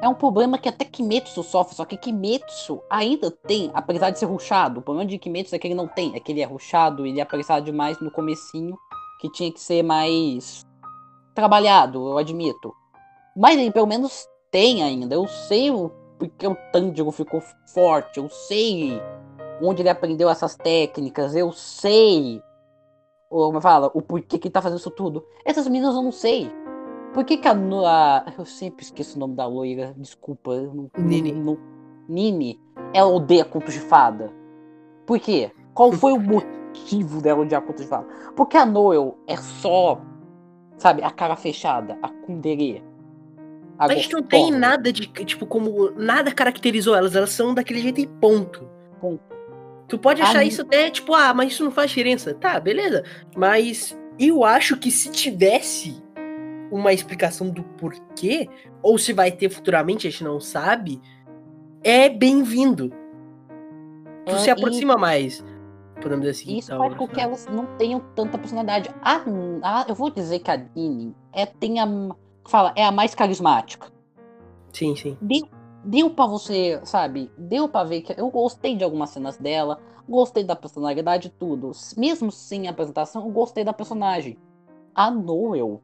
[0.00, 4.26] É um problema que até Kimetsu sofre, só que Kimetsu ainda tem, apesar de ser
[4.26, 4.78] ruxado.
[4.78, 7.18] O problema de Kimetsu é que ele não tem, é que ele é ruxado, ele
[7.18, 8.76] é apressado demais no comecinho,
[9.20, 10.64] que tinha que ser mais
[11.38, 12.74] trabalhado, eu admito.
[13.36, 15.14] Mas ele pelo menos tem ainda.
[15.14, 17.40] Eu sei o porque o Tanjiro ficou
[17.72, 19.00] forte, eu sei
[19.62, 22.42] onde ele aprendeu essas técnicas, eu sei
[23.30, 25.24] o, como fala, o porquê que ele tá fazendo isso tudo.
[25.44, 26.50] Essas meninas eu não sei.
[27.14, 30.56] Por que, que a, a- Eu sempre esqueço o nome da loira, desculpa.
[30.56, 31.30] não- Nini.
[31.32, 31.58] não- não-
[32.08, 32.60] Nini,
[32.92, 34.32] ela odeia contos de fada.
[35.06, 35.52] Por quê?
[35.72, 38.06] Qual foi o motivo dela odiar contos de fada?
[38.34, 40.00] Porque a Noel é só,
[40.78, 42.82] sabe, a cara fechada, a kundere.
[43.78, 45.92] A gente não tem nada de, tipo, como.
[45.92, 48.68] Nada caracterizou elas, elas são daquele jeito e ponto.
[49.00, 49.20] Ponto.
[49.86, 52.34] Tu pode achar A isso até, tipo, ah, mas isso não faz diferença.
[52.34, 53.04] Tá, beleza.
[53.36, 56.02] Mas eu acho que se tivesse
[56.70, 58.48] uma explicação do porquê,
[58.82, 61.00] ou se vai ter futuramente, a gente não sabe,
[61.82, 62.92] é bem-vindo.
[64.26, 65.42] Tu É, se e- aproxima mais.
[65.98, 66.58] Podemos dizer assim.
[66.58, 68.90] Isso faz com que elas não tenham tanta personalidade.
[69.02, 69.22] A,
[69.62, 71.86] a, eu vou dizer que a Dini é, tem a.
[72.46, 73.92] Fala, é a mais carismática.
[74.72, 75.16] Sim, sim.
[75.20, 75.48] Deu,
[75.84, 77.30] deu pra você, sabe?
[77.36, 79.78] Deu pra ver que eu gostei de algumas cenas dela.
[80.08, 81.72] Gostei da personalidade tudo.
[81.96, 84.38] Mesmo sem apresentação, eu gostei da personagem.
[84.94, 85.82] A Noel,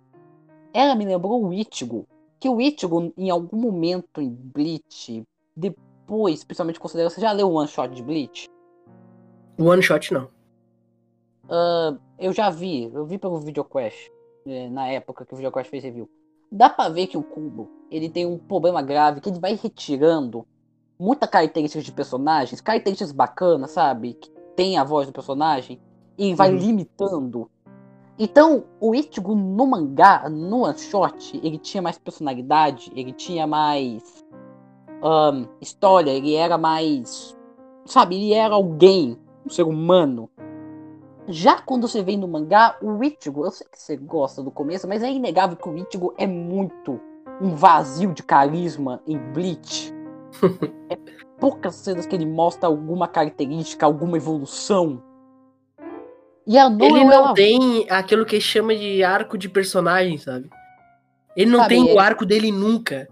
[0.73, 2.07] ela me lembrou o Ichigo.
[2.41, 5.23] Que o Ichigo, em algum momento em Bleach,
[5.55, 7.11] depois, principalmente considerando.
[7.11, 8.49] Você já leu o One Shot de Bleach?
[9.59, 10.29] One Shot não.
[11.45, 14.11] Uh, eu já vi, eu vi pelo VideoQuest,
[14.47, 16.09] é, na época que o VideoQuest fez review.
[16.51, 20.47] Dá pra ver que o Kubo, ele tem um problema grave, que ele vai retirando
[20.99, 24.15] muita características de personagens, características bacanas, sabe?
[24.15, 25.81] Que tem a voz do personagem,
[26.17, 26.59] e vai uhum.
[26.59, 27.51] limitando.
[28.19, 34.25] Então, o Ichigo no mangá, no one shot, ele tinha mais personalidade, ele tinha mais
[35.03, 37.37] um, história, ele era mais.
[37.85, 40.31] Sabe, ele era alguém, um ser humano.
[41.27, 44.87] Já quando você vem no mangá, o Ichigo, eu sei que você gosta do começo,
[44.87, 47.01] mas é inegável que o Ichigo é muito
[47.41, 49.93] um vazio de carisma em Bleach.
[50.91, 50.97] é
[51.39, 55.03] poucas cenas que ele mostra alguma característica, alguma evolução.
[56.47, 57.35] E a Noel, ele não ela...
[57.35, 60.49] tem aquilo que chama de arco de personagem, sabe?
[61.37, 61.95] Ele não sabe, tem é...
[61.95, 63.09] o arco dele nunca.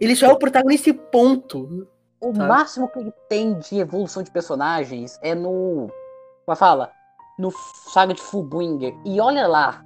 [0.00, 1.86] Ele só é o protagonista e ponto.
[2.20, 2.48] O sabe?
[2.48, 5.90] máximo que ele tem de evolução de personagens é no.
[6.44, 6.92] Como é fala?
[7.38, 7.50] No
[7.92, 8.94] Saga de Fullbringer.
[9.04, 9.84] E olha lá.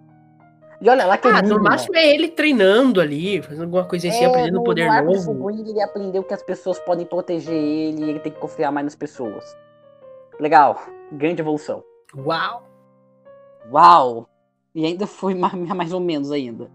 [0.81, 4.25] E olha lá que ah, no máximo é ele treinando ali, fazendo alguma coisinha assim,
[4.25, 5.23] é, aprendendo no, poder no novo.
[5.23, 8.85] Fullbringer, ele aprendeu que as pessoas podem proteger ele e ele tem que confiar mais
[8.85, 9.57] nas pessoas.
[10.41, 10.83] Legal.
[11.13, 11.85] Grande evolução.
[12.17, 12.65] Uau!
[13.71, 14.29] Uau!
[14.75, 16.69] E ainda foi mais, mais ou menos ainda.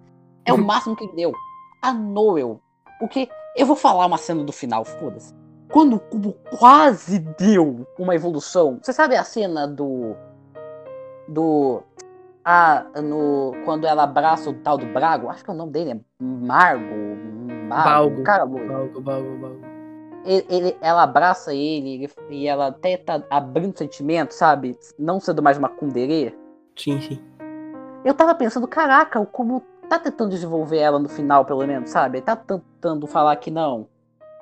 [0.46, 1.34] É o máximo que ele deu.
[1.82, 2.62] A Noel.
[3.02, 3.30] O que.
[3.56, 5.39] Eu vou falar uma cena do final, foda-se.
[5.72, 8.80] Quando o cubo quase deu uma evolução.
[8.82, 10.16] Você sabe a cena do.
[11.28, 11.84] Do.
[12.44, 13.54] Ah, no.
[13.66, 16.96] Quando ela abraça o tal do Brago, acho que o nome dele é Margo.
[17.68, 18.24] Margo Balgo.
[18.24, 19.70] Cara Balgo, Balgo, Balgo.
[20.26, 24.78] Ele, ele, ela abraça ele, ele, e ela até tá abrindo sentimento, sabe?
[24.98, 26.38] Não sendo mais uma kundere.
[26.76, 27.22] Sim, sim.
[28.04, 32.18] Eu tava pensando, caraca, o Kubo tá tentando desenvolver ela no final, pelo menos, sabe?
[32.18, 33.88] Ele tá tentando falar que não.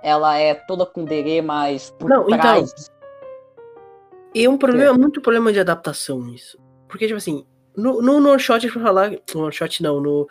[0.03, 2.71] Ela é toda kundere, mas por não, então, trás.
[2.71, 2.93] Então,
[4.35, 4.97] é um problema, é.
[4.97, 6.59] muito problema de adaptação isso.
[6.87, 9.11] Porque, tipo assim, no, no, no shot pra falar.
[9.33, 10.27] No one shot não, no,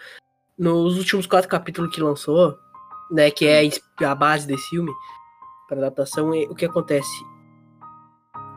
[0.59, 2.59] nos últimos quatro capítulos que lançou,
[3.11, 3.31] né?
[3.31, 3.71] Que é
[4.05, 4.93] a base desse filme,
[5.69, 7.09] para adaptação, é, o que acontece?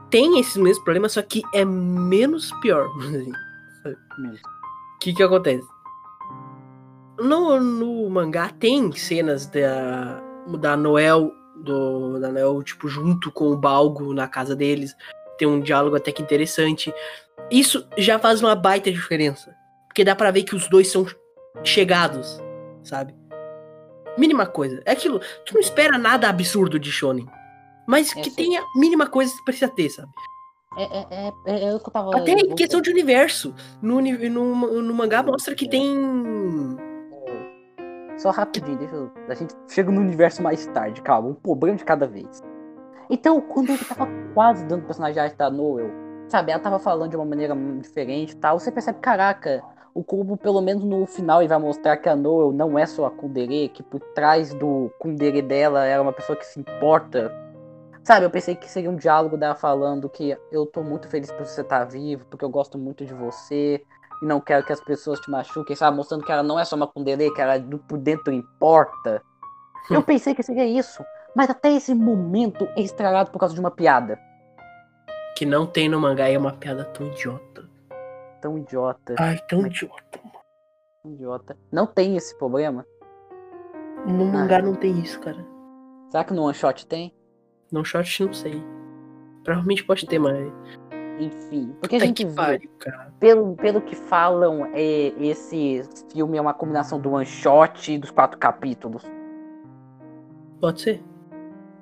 [0.09, 2.87] Tem esses mesmos problemas, só que é menos pior.
[3.85, 5.65] O que que acontece?
[7.17, 10.21] No, no mangá tem cenas da,
[10.57, 11.31] da Noel,
[11.63, 14.95] do, da Noel, tipo, junto com o Balgo na casa deles.
[15.37, 16.93] Tem um diálogo até que interessante.
[17.49, 19.55] Isso já faz uma baita diferença.
[19.87, 21.05] Porque dá para ver que os dois são
[21.63, 22.41] chegados,
[22.83, 23.15] sabe?
[24.17, 24.81] Mínima coisa.
[24.85, 25.19] É aquilo.
[25.45, 27.27] Tu não espera nada absurdo de Shonen.
[27.87, 30.11] Mas é que tenha mínima coisa que precisa ter, sabe?
[30.77, 32.15] É, é, é, é, é o que eu tava.
[32.15, 33.53] Até em questão de universo.
[33.81, 35.97] No, no, no mangá mostra que tem.
[38.19, 39.09] Só rapidinho, deixa eu.
[39.29, 42.43] A gente chega no universo mais tarde, calma, um problema de cada vez.
[43.09, 45.89] Então, quando ele tava quase dando personagem da Noel,
[46.27, 50.35] sabe, ela tava falando de uma maneira diferente e tal, você percebe, caraca, o Kubo,
[50.35, 53.69] pelo menos no final, ele vai mostrar que a Noel não é só a Kundere,
[53.69, 57.33] que por trás do Kundere dela era uma pessoa que se importa.
[58.03, 61.45] Sabe, eu pensei que seria um diálogo dela falando que eu tô muito feliz por
[61.45, 63.81] você estar vivo, porque eu gosto muito de você,
[64.21, 65.95] e não quero que as pessoas te machuquem, sabe?
[65.95, 69.21] Mostrando que ela não é só uma Kundere, que ela por dentro importa.
[69.89, 71.03] Eu pensei que seria isso,
[71.35, 74.19] mas até esse momento é estragado por causa de uma piada.
[75.35, 77.69] Que não tem no mangá e é uma piada tão idiota
[78.39, 79.15] tão idiota.
[79.17, 79.71] Ai, tão mas...
[79.71, 80.19] idiota.
[81.05, 81.57] Idiota.
[81.71, 82.85] Não tem esse problema?
[84.05, 84.61] No mangá ah.
[84.61, 85.45] não tem isso, cara.
[86.09, 87.13] Será que no One Shot tem?
[87.71, 88.63] No One Shot não sei.
[89.43, 90.51] Provavelmente pode ter, mas.
[91.19, 92.69] Enfim, porque a gente pariu,
[93.19, 98.09] pelo, pelo que falam, é, esse filme é uma combinação do one shot e dos
[98.09, 99.03] quatro capítulos.
[100.61, 101.03] Pode ser.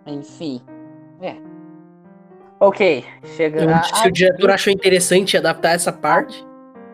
[0.08, 0.60] Enfim.
[1.22, 1.36] É.
[2.60, 3.64] Ok, chega.
[3.64, 6.44] Eu, se o diretor achou interessante adaptar essa parte.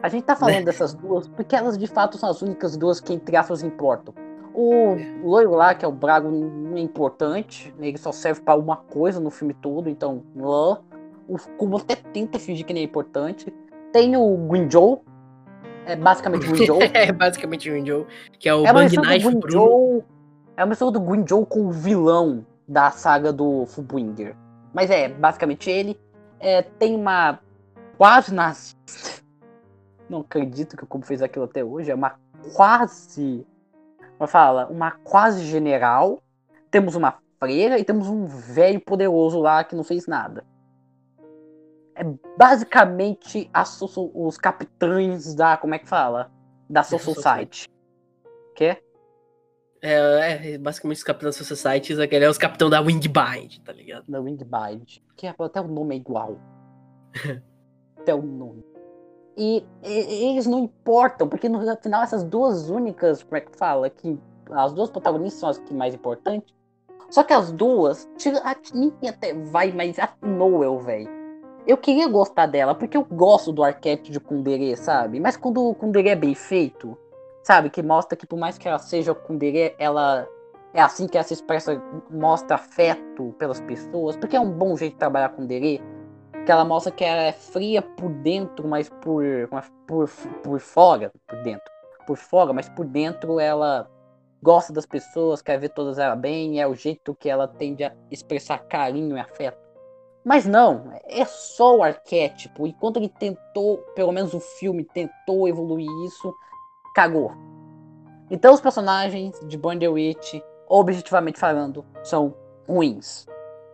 [0.01, 0.63] A gente tá falando né?
[0.63, 4.13] dessas duas porque elas de fato são as únicas duas que, entre aspas, importam.
[4.53, 7.73] O loiro lá, que é o Brago, não é importante.
[7.79, 10.23] Ele só serve para uma coisa no filme todo, então.
[10.35, 10.81] Lá.
[11.27, 13.53] O Kubo até tenta fingir que nem é importante.
[13.91, 15.03] Tem o Guinjou.
[15.85, 16.79] É basicamente o Guinjou.
[16.81, 18.07] é basicamente o Guinjou.
[18.39, 20.03] Que é o é Bang Knife Guinjou,
[20.57, 24.35] É uma mistura do Guinjou com o vilão da saga do Fullbringer.
[24.73, 25.99] Mas é, basicamente ele.
[26.39, 27.39] é, tem uma
[27.97, 29.23] quase nazista.
[30.09, 31.89] Não acredito que o Cubo fez aquilo até hoje.
[31.91, 32.15] É uma
[32.53, 33.45] quase.
[34.17, 34.67] Como fala?
[34.67, 36.21] Uma quase general.
[36.69, 40.45] Temos uma freira e temos um velho poderoso lá que não fez nada.
[41.95, 42.03] É
[42.37, 43.49] basicamente
[44.13, 45.57] os capitães da.
[45.57, 46.31] Como é que fala?
[46.69, 47.67] Da Soul Society.
[48.55, 48.77] Que?
[49.81, 54.05] É, é, basicamente os capitães da Society, aquele é os capitão da Wingbind, tá ligado?
[54.09, 54.99] Da Wingbind.
[55.17, 56.37] Que é, até o nome é igual.
[57.99, 58.63] até o nome.
[59.35, 63.89] E, e, eles não importam, porque no final essas duas únicas, como é que fala?
[63.89, 64.17] Que
[64.51, 66.53] as duas protagonistas são as que mais importantes.
[67.09, 68.07] Só que as duas,
[68.43, 71.22] a Nick até vai, mas a Noel, velho.
[71.65, 75.19] Eu queria gostar dela, porque eu gosto do arquétipo de Kundere, sabe?
[75.19, 76.97] Mas quando o Kundere é bem feito,
[77.41, 77.69] sabe?
[77.69, 80.27] Que mostra que por mais que ela seja Kundere, ela
[80.73, 84.93] é assim que ela se expressa, mostra afeto pelas pessoas, porque é um bom jeito
[84.93, 85.79] de trabalhar Derê,
[86.45, 89.23] que ela mostra que ela é fria por dentro, mas por,
[89.87, 90.09] por,
[90.43, 91.71] por fora, por dentro,
[92.05, 93.89] por fora, mas por dentro ela
[94.41, 97.93] gosta das pessoas, quer ver todas elas bem, é o jeito que ela tende a
[98.11, 99.63] expressar carinho e afeto.
[100.23, 102.65] Mas não, é só o arquétipo.
[102.65, 106.33] Enquanto ele tentou, pelo menos o filme tentou evoluir isso,
[106.95, 107.33] cagou.
[108.31, 110.35] Então os personagens de Witch,
[110.67, 112.33] objetivamente falando, são
[112.67, 113.25] ruins.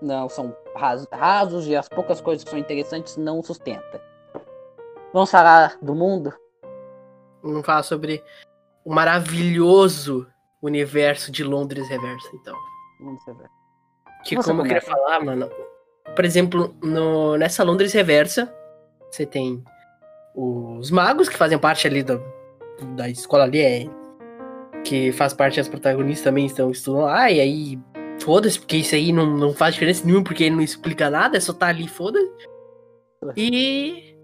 [0.01, 4.01] Não são rasos e as poucas coisas que são interessantes não sustenta.
[5.13, 6.33] Vamos falar do mundo?
[7.43, 8.23] Vamos falar sobre
[8.83, 10.27] o maravilhoso
[10.61, 12.55] universo de Londres Reversa, então.
[12.99, 13.53] Londres Reversa.
[14.23, 14.75] Que Você como começa?
[14.75, 15.49] eu queria falar, mano.
[16.15, 18.53] Por exemplo, no, nessa Londres Reversa,
[19.09, 19.63] você tem
[20.35, 22.21] os magos que fazem parte ali do,
[22.95, 23.89] da escola ali é
[24.83, 27.79] que faz parte das protagonistas também estão estudando lá, e aí
[28.19, 31.39] foda-se, porque isso aí não, não faz diferença nenhuma, porque ele não explica nada, é
[31.39, 32.29] só tá ali, foda-se.
[33.35, 34.15] E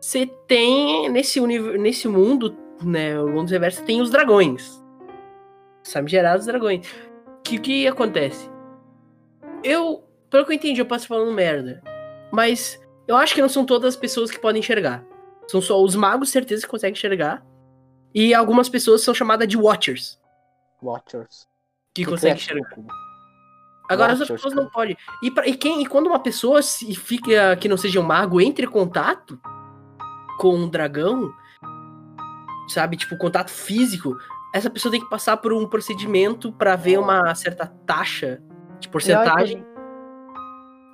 [0.00, 4.82] você tem nesse, nesse mundo, né, o mundo reverso tem os dragões.
[5.82, 6.86] Sabe gerar os dragões.
[7.42, 8.50] Que que acontece?
[9.62, 10.04] Eu,
[10.36, 11.82] pelo que eu entendi, eu posso falando merda.
[12.30, 15.02] Mas eu acho que não são todas as pessoas que podem enxergar.
[15.48, 17.42] São só os magos, certeza, que conseguem enxergar.
[18.14, 20.20] E algumas pessoas são chamadas de Watchers.
[20.82, 21.48] Watchers.
[21.94, 22.68] Que, que conseguem enxergar.
[23.88, 24.94] Agora Watchers, as outras pessoas não podem.
[25.22, 28.38] E, pra, e, quem, e quando uma pessoa se fica que não seja um mago
[28.38, 29.40] entre em contato
[30.38, 31.32] com um dragão,
[32.68, 34.14] sabe, tipo, contato físico,
[34.52, 38.42] essa pessoa tem que passar por um procedimento para ver uma certa taxa
[38.78, 39.64] de porcentagem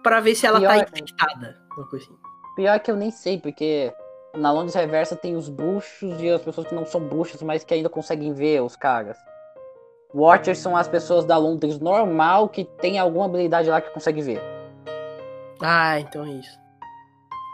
[0.03, 0.85] para ver se ela tá Pior...
[0.85, 1.59] tá infectada.
[1.77, 2.17] Uma coisa assim.
[2.57, 3.93] Pior que eu nem sei, porque
[4.35, 7.75] na Londres Reversa tem os bruxos e as pessoas que não são bruxos, mas que
[7.75, 9.17] ainda conseguem ver os caras.
[10.15, 14.43] Watchers são as pessoas da Londres normal que tem alguma habilidade lá que consegue ver.
[15.61, 16.59] Ah, então é isso.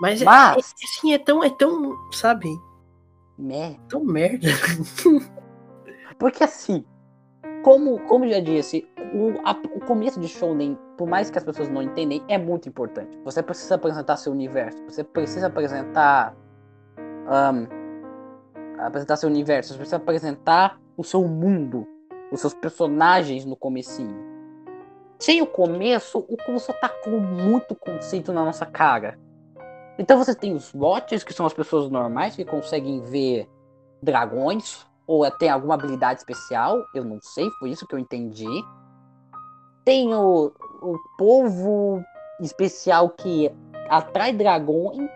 [0.01, 0.57] Mas, mas...
[0.57, 2.49] É, é, assim, é tão, é tão, sabe?
[3.37, 3.79] Merda.
[3.89, 4.49] Tão merda.
[6.19, 6.85] Porque assim,
[7.63, 11.69] como, como já disse, o, a, o começo de Shonen, por mais que as pessoas
[11.69, 13.19] não entendem, é muito importante.
[13.25, 16.35] Você precisa apresentar seu universo, você precisa apresentar
[16.99, 17.67] um,
[18.79, 21.87] apresentar seu universo, você precisa apresentar o seu mundo,
[22.33, 24.17] os seus personagens no comecinho.
[25.19, 29.19] Sem o começo, o começo tá com muito conceito na nossa cara.
[29.99, 33.49] Então você tem os Watchers, que são as pessoas normais que conseguem ver
[34.01, 38.47] dragões, ou tem alguma habilidade especial, eu não sei, foi isso que eu entendi.
[39.89, 42.05] Tem o, o povo
[42.43, 43.51] especial que
[43.89, 45.09] atrai dragões,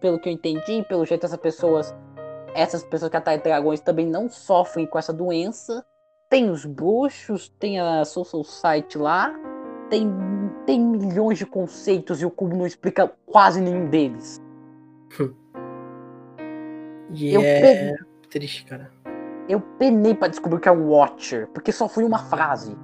[0.00, 1.94] pelo que eu entendi, pelo jeito essas pessoas,
[2.54, 5.84] essas pessoas que atraem dragões também não sofrem com essa doença.
[6.30, 9.34] Tem os bruxos, tem a Social Site lá,
[9.90, 10.10] tem,
[10.64, 14.40] tem milhões de conceitos e o cubo não explica quase nenhum deles.
[17.12, 17.94] e eu é
[18.30, 18.90] triste, cara.
[19.46, 22.74] Eu penei para descobrir que é Watcher, porque só foi uma frase.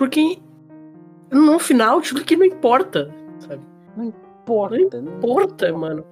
[0.00, 0.38] Porque
[1.30, 3.62] no final, tudo que não importa, sabe?
[3.94, 5.00] Não importa importa.
[5.00, 6.04] Não importa, mano.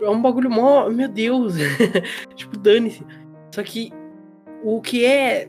[0.00, 0.88] É um bagulho mó.
[0.88, 1.54] Meu Deus.
[2.34, 3.04] tipo, dane-se.
[3.52, 3.92] Só que
[4.62, 5.48] o que é.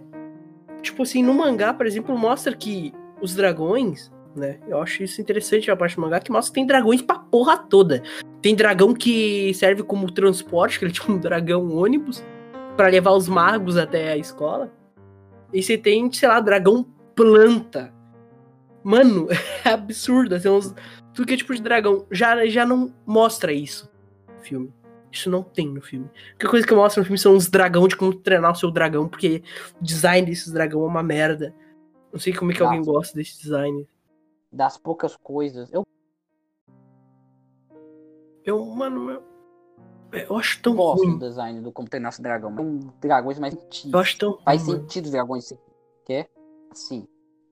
[0.82, 4.60] Tipo assim, no mangá, por exemplo, mostra que os dragões, né?
[4.68, 7.58] Eu acho isso interessante a parte do mangá, que mostra que tem dragões pra porra
[7.58, 8.04] toda.
[8.42, 12.24] Tem dragão que serve como transporte, que é tipo um dragão ônibus,
[12.78, 14.72] para levar os magos até a escola.
[15.52, 16.86] E você tem, sei lá, dragão
[17.16, 17.94] planta.
[18.84, 19.28] Mano,
[19.66, 20.36] é absurdo.
[20.36, 20.74] Assim, uns,
[21.14, 22.06] tudo que é tipo de dragão.
[22.12, 23.90] Já, já não mostra isso
[24.28, 24.74] no filme.
[25.12, 26.06] Isso não tem no filme.
[26.14, 28.70] A única coisa que mostra no filme são os dragão de como treinar o seu
[28.70, 29.42] dragão, porque
[29.80, 31.56] o design desses dragão é uma merda.
[32.12, 32.74] Não sei como é que Nossa.
[32.76, 33.88] alguém gosta desse design.
[34.52, 35.72] das poucas coisas.
[35.74, 35.84] Eu
[38.44, 39.24] Eu, mano, eu,
[40.14, 41.18] eu acho tão gosto ruim.
[41.18, 42.52] do design do Como Treinar Seu Dragão.
[42.52, 43.98] mas dragões mais Eu sentido.
[43.98, 44.80] acho tão Faz ruim.
[44.82, 45.54] sentido os dragões
[46.06, 46.30] quer?
[46.76, 47.08] Assim.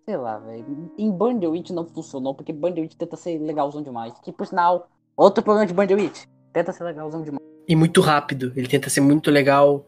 [0.06, 0.92] Sei lá, velho.
[0.98, 4.14] Em Banderwitch não funcionou, porque Banderwitch tenta ser legalzão demais.
[4.20, 6.26] Que por sinal, outro problema de Banderwitch.
[6.52, 7.42] Tenta ser legalzão demais.
[7.68, 8.52] E muito rápido.
[8.56, 9.86] Ele tenta ser muito legal,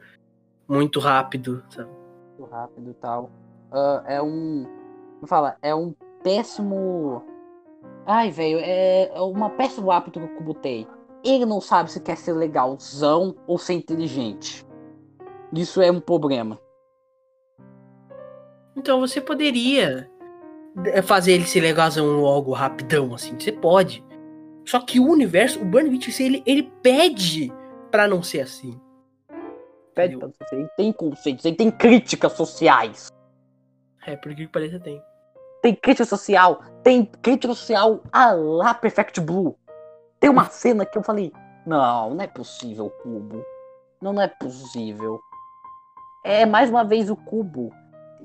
[0.68, 1.90] muito rápido, sabe?
[2.40, 3.30] muito rápido e tal.
[3.72, 4.66] Ah, é um.
[5.16, 5.58] Como fala?
[5.62, 5.94] É um
[6.24, 7.22] péssimo.
[8.06, 10.88] Ai, velho, é é uma péssimo hábito que o Kubo tem.
[11.24, 14.66] Ele não sabe se quer ser legalzão ou ser inteligente.
[15.52, 16.60] Isso é um problema.
[18.76, 20.10] Então você poderia
[20.86, 23.38] eh, fazer ele ser legalzão logo, rapidão, assim.
[23.40, 24.04] Você pode.
[24.66, 27.54] Só que o universo, o Burn Witch, ele, ele pede
[27.90, 28.80] pra não ser assim.
[29.94, 30.56] Pede pra você.
[30.56, 33.08] Ele tem conceitos, ele tem críticas sociais.
[34.06, 35.02] É, por que que pareça tem.
[35.62, 36.62] Tem crítica social.
[36.84, 39.58] Tem crítica social a lá Perfect Blue.
[40.20, 41.32] Tem uma cena que eu falei:
[41.66, 43.44] Não, não é possível, Cubo.
[44.02, 45.20] Não, não é possível.
[46.24, 47.72] É mais uma vez o Cubo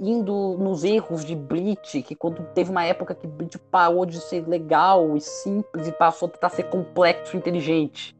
[0.01, 4.49] indo nos erros de Bleach, que quando teve uma época que Bleach parou de ser
[4.49, 8.17] legal e simples e passou a tentar ser complexo e inteligente.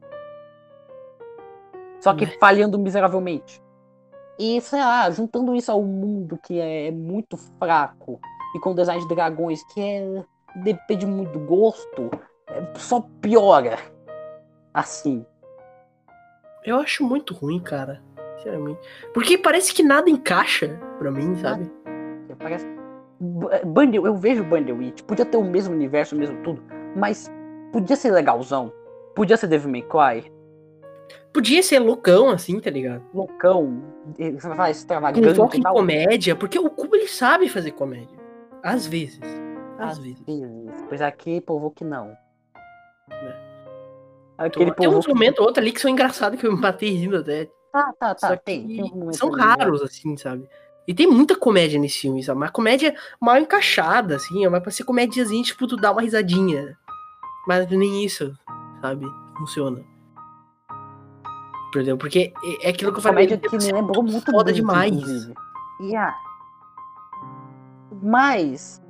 [1.99, 2.37] Só que Né?
[2.39, 3.61] falhando miseravelmente.
[4.37, 8.19] E, sei lá, juntando isso ao mundo que é muito fraco
[8.55, 10.23] e com design de dragões que é
[10.63, 12.09] depende muito do gosto,
[12.47, 13.77] é, só piora.
[14.73, 15.25] Assim.
[16.63, 18.01] Eu acho muito ruim, cara.
[18.41, 18.79] Sinceramente.
[19.13, 21.69] Porque parece que nada encaixa pra mim, sabe?
[22.39, 22.65] Parece.
[23.65, 26.63] Bundle, eu vejo Bandelwitch, podia ter o mesmo universo, o mesmo tudo,
[26.95, 27.31] mas
[27.71, 28.73] podia ser legalzão.
[29.13, 30.31] Podia ser Devil May Cry,
[31.33, 33.03] Podia ser loucão, assim, tá ligado?
[33.13, 33.81] loucão,
[34.17, 38.19] você vai falar Com extravagante foco em comédia, porque o Cubo ele sabe fazer comédia.
[38.61, 39.19] Às vezes.
[39.79, 40.19] Às vezes.
[40.19, 40.85] vezes.
[40.89, 42.07] Pois aqui provou que não.
[43.09, 43.35] Né.
[44.37, 46.89] Aquele Tem povo uns momentos ou outro ali que são engraçados que eu me matei
[46.89, 47.47] rindo até.
[47.71, 48.37] Tá, tá, tá.
[48.37, 49.43] Tem, tem são né?
[49.43, 50.47] raros, assim, sabe?
[50.87, 52.39] E tem muita comédia nesse filme, sabe?
[52.39, 56.77] Mas comédia mal encaixada, assim, é mais pra ser comédiazinha, tipo, tu dá uma risadinha.
[57.47, 58.35] Mas nem isso,
[58.81, 59.05] sabe?
[59.37, 59.83] Funciona.
[61.69, 61.97] Entendeu?
[61.97, 63.25] Porque é é aquilo que eu falei.
[63.25, 64.91] comédia que tenta me ser lembrou muito foda demais.
[64.91, 65.33] inclusive.
[65.95, 66.13] A...
[68.03, 68.81] Mas,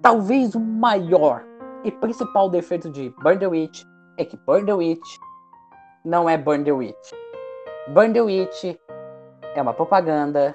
[0.00, 1.44] talvez o maior
[1.82, 3.82] e principal defeito de Burn the Witch
[4.16, 5.16] é que Burn the Witch
[6.04, 7.12] não é Burn the Witch.
[7.88, 8.76] Burn the Witch
[9.54, 10.54] é uma propaganda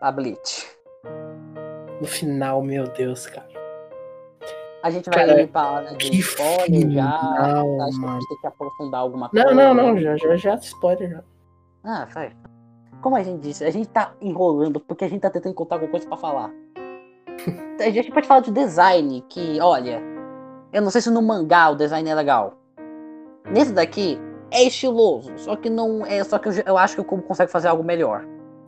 [0.00, 0.66] da Bleach.
[2.00, 3.48] No final, meu Deus, cara.
[4.82, 7.08] A gente vai Cara, ir pra área de spoiler já.
[7.08, 9.46] Acho que a gente tem que aprofundar alguma coisa.
[9.46, 11.24] Não, não, não, já, já, já, spoiler já.
[11.84, 12.32] Ah, vai.
[13.00, 15.90] Como a gente disse, a gente tá enrolando porque a gente tá tentando encontrar alguma
[15.90, 16.50] coisa pra falar.
[17.80, 20.00] a gente pode falar de design, que, olha,
[20.72, 22.54] eu não sei se no mangá o design é legal.
[23.50, 27.04] Nesse daqui é estiloso, só que não é, só que eu, eu acho que o
[27.04, 28.24] Kubo consegue fazer algo melhor.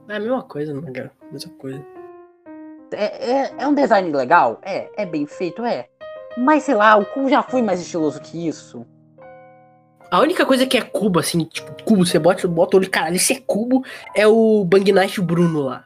[0.08, 1.12] É a mesma coisa, não, cara.
[1.30, 1.84] Mesma coisa.
[2.92, 4.58] É, é, é um design legal?
[4.62, 5.88] É, é bem feito, é.
[6.36, 8.84] Mas sei lá, o Kubo já foi mais estiloso que isso.
[10.10, 13.14] A única coisa que é cubo, assim, tipo, cubo, você bota, bota o olho, caralho,
[13.14, 15.84] esse é cubo, é o Bang Knight Bruno lá.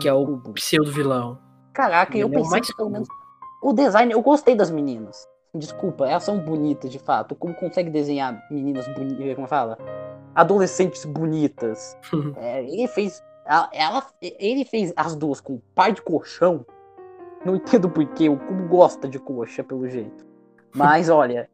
[0.00, 1.38] Que é o pseudo vilão.
[1.74, 2.92] Caraca, eu é pensei mais que pelo cubo.
[2.94, 3.08] menos.
[3.62, 5.28] O design, eu gostei das meninas.
[5.58, 7.34] Desculpa, elas são bonitas de fato.
[7.34, 9.78] Como consegue desenhar meninas bonitas, como fala?
[10.34, 11.96] Adolescentes bonitas.
[12.36, 13.22] É, ele fez.
[13.46, 16.64] Ela, ela- ele fez as duas com par de colchão.
[17.44, 18.28] Não entendo porquê.
[18.28, 20.26] O Cubo gosta de coxa, pelo jeito.
[20.74, 21.48] Mas olha.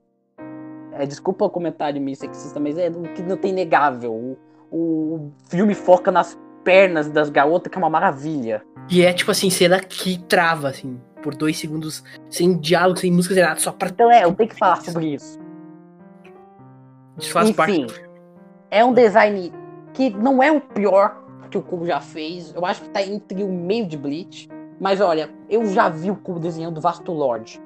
[0.92, 4.12] é, desculpa o comentário meio sexista, mas é o que não tem negável.
[4.14, 4.38] O,
[4.70, 8.62] o filme foca nas pernas das garotas, que é uma maravilha.
[8.90, 13.34] E é tipo assim, cena que trava, assim, por dois segundos, sem diálogo, sem música,
[13.34, 13.88] sem nada, só pra.
[13.88, 15.38] Então é, eu tenho que falar sobre isso.
[17.18, 17.88] Isso faz parte Enfim.
[17.88, 18.10] filme.
[18.70, 19.52] É um design
[19.92, 22.52] que não é o pior que o Cubo já fez.
[22.54, 24.48] Eu acho que tá entre o meio de Bleach.
[24.80, 27.62] Mas olha, eu já vi o Cubo desenhando Vasto Lord.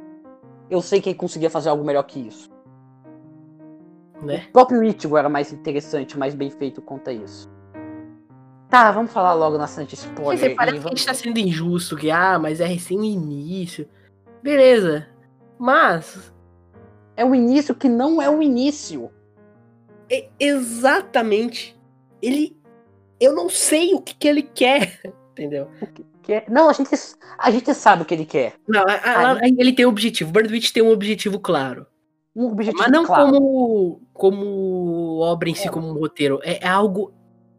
[0.69, 2.51] Eu sei que ele conseguia fazer algo melhor que isso.
[4.21, 4.45] Né?
[4.49, 7.49] O próprio Ichigo era mais interessante, mais bem feito quanto a isso.
[8.77, 10.55] Tá, vamos falar logo na Santa Quer Spoiler.
[10.55, 13.89] parece que a vamos- gente tá sendo injusto, que, ah, mas é recém o início.
[14.43, 15.07] Beleza.
[15.59, 16.31] Mas,
[17.16, 19.11] É o início que não é o início.
[20.12, 21.74] é exatamente.
[22.20, 22.55] Ele.
[23.18, 25.01] Eu não sei o que, que ele quer.
[25.33, 25.70] Entendeu?
[26.22, 26.91] Que é- Não, a gente,
[27.39, 28.57] a gente sabe o que ele quer.
[28.68, 30.31] Não, a- a- a- ele tem um objetivo.
[30.31, 31.87] Birdwitch tem um objetivo claro.
[32.37, 33.33] Um objetivo Mas não claro.
[33.33, 35.70] como, como obra em si, É.
[35.70, 36.41] como um roteiro.
[36.43, 37.14] É, é algo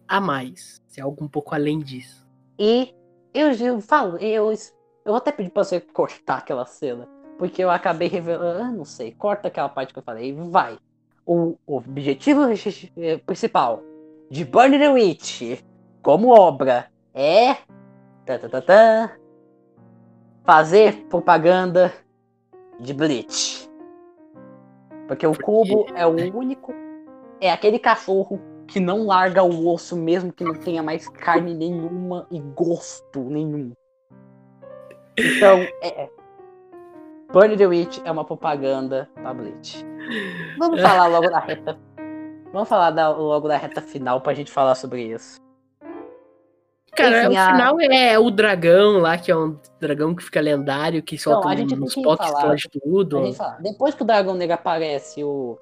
[0.08, 0.80] a mais.
[0.98, 2.28] É algo um pouco além disso.
[2.58, 2.94] E
[3.34, 4.58] eu, eu falo, eu Eu
[5.06, 7.08] vou até pedir pra você cortar aquela cena.
[7.38, 8.64] Porque eu acabei revelando.
[8.64, 9.12] Ah, não sei.
[9.12, 10.34] Corta aquela parte que eu falei.
[10.34, 10.78] Vai.
[11.26, 12.46] O, o objetivo
[12.98, 13.84] eh, principal
[14.30, 15.62] de Burn the Witch
[16.02, 17.56] como obra é.
[18.26, 19.18] Tá, tá, tá, tá,
[20.44, 21.94] fazer propaganda
[22.80, 23.70] de Bleach.
[25.08, 26.74] Porque o cubo é o único.
[27.40, 32.28] É aquele cachorro que não larga o osso mesmo que não tenha mais carne nenhuma
[32.30, 33.72] e gosto nenhum.
[35.18, 36.10] Então, é.
[37.32, 39.86] Burn the Witch é uma propaganda Bleach.
[40.58, 41.78] Vamos falar logo da reta.
[42.54, 45.40] Vamos falar da, logo da reta final pra gente falar sobre isso.
[46.96, 47.46] Cara, Enfim, o a...
[47.52, 51.78] final é o dragão lá, que é um dragão que fica lendário, que solta então,
[51.80, 53.22] uns potes de tudo.
[53.60, 55.60] Depois que o dragão negro aparece, o,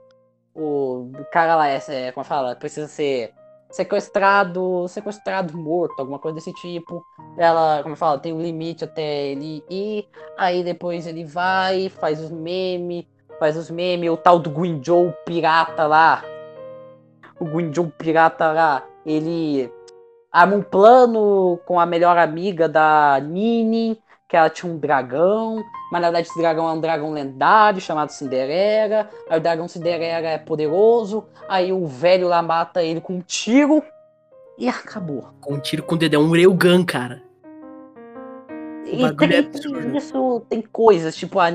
[0.55, 3.33] o cara lá, é, é, como fala, precisa ser
[3.69, 7.03] sequestrado, sequestrado morto, alguma coisa desse tipo.
[7.37, 12.31] Ela, como fala, tem um limite até ele ir, aí depois ele vai, faz os
[12.31, 13.05] memes,
[13.37, 16.23] faz os memes, o tal do Guinjou pirata lá.
[17.37, 19.69] O Guinjou pirata lá, ele
[20.31, 26.01] arma um plano com a melhor amiga da Nini, que ela tinha um dragão, mas
[26.01, 29.09] na verdade esse dragão é um dragão lendário chamado Cinderela.
[29.29, 33.83] Aí o dragão Cinderela é poderoso, aí o velho lá mata ele com um tiro
[34.57, 35.29] e acabou.
[35.41, 37.21] Com um tiro com o dedão, um Reugan, cara.
[38.85, 41.49] E tem, é isso tem coisas, tipo a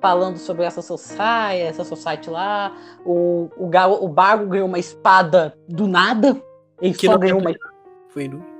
[0.00, 2.76] falando sobre essa society, essa society lá.
[3.04, 3.70] O, o,
[4.04, 6.36] o Bago ganhou uma espada do nada.
[6.80, 7.54] Ele que só ganhou uma
[8.08, 8.51] foi inútil.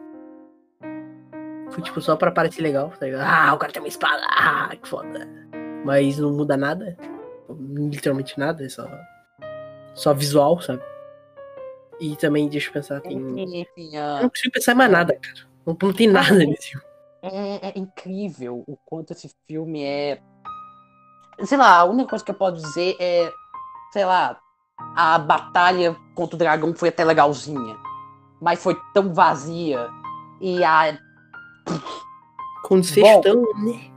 [1.73, 3.27] Foi tipo só pra parecer legal, tá ligado?
[3.27, 5.29] Ah, o cara tem uma espada, ah, que foda.
[5.85, 6.97] Mas não muda nada.
[7.49, 8.87] Literalmente nada, é só.
[9.95, 10.83] Só visual, sabe?
[12.01, 13.18] E também, deixa eu pensar, tem.
[13.18, 15.49] Eu não consigo pensar em mais nada, cara.
[15.66, 16.87] Não, não tem nada nesse filme.
[17.23, 20.20] É, é, incrível o quanto esse filme é.
[21.45, 23.31] Sei lá, a única coisa que eu posso dizer é.
[23.93, 24.39] Sei lá,
[24.97, 27.77] a batalha contra o dragão foi até legalzinha
[28.43, 29.89] mas foi tão vazia.
[30.41, 30.99] E a.
[32.64, 33.90] Com né?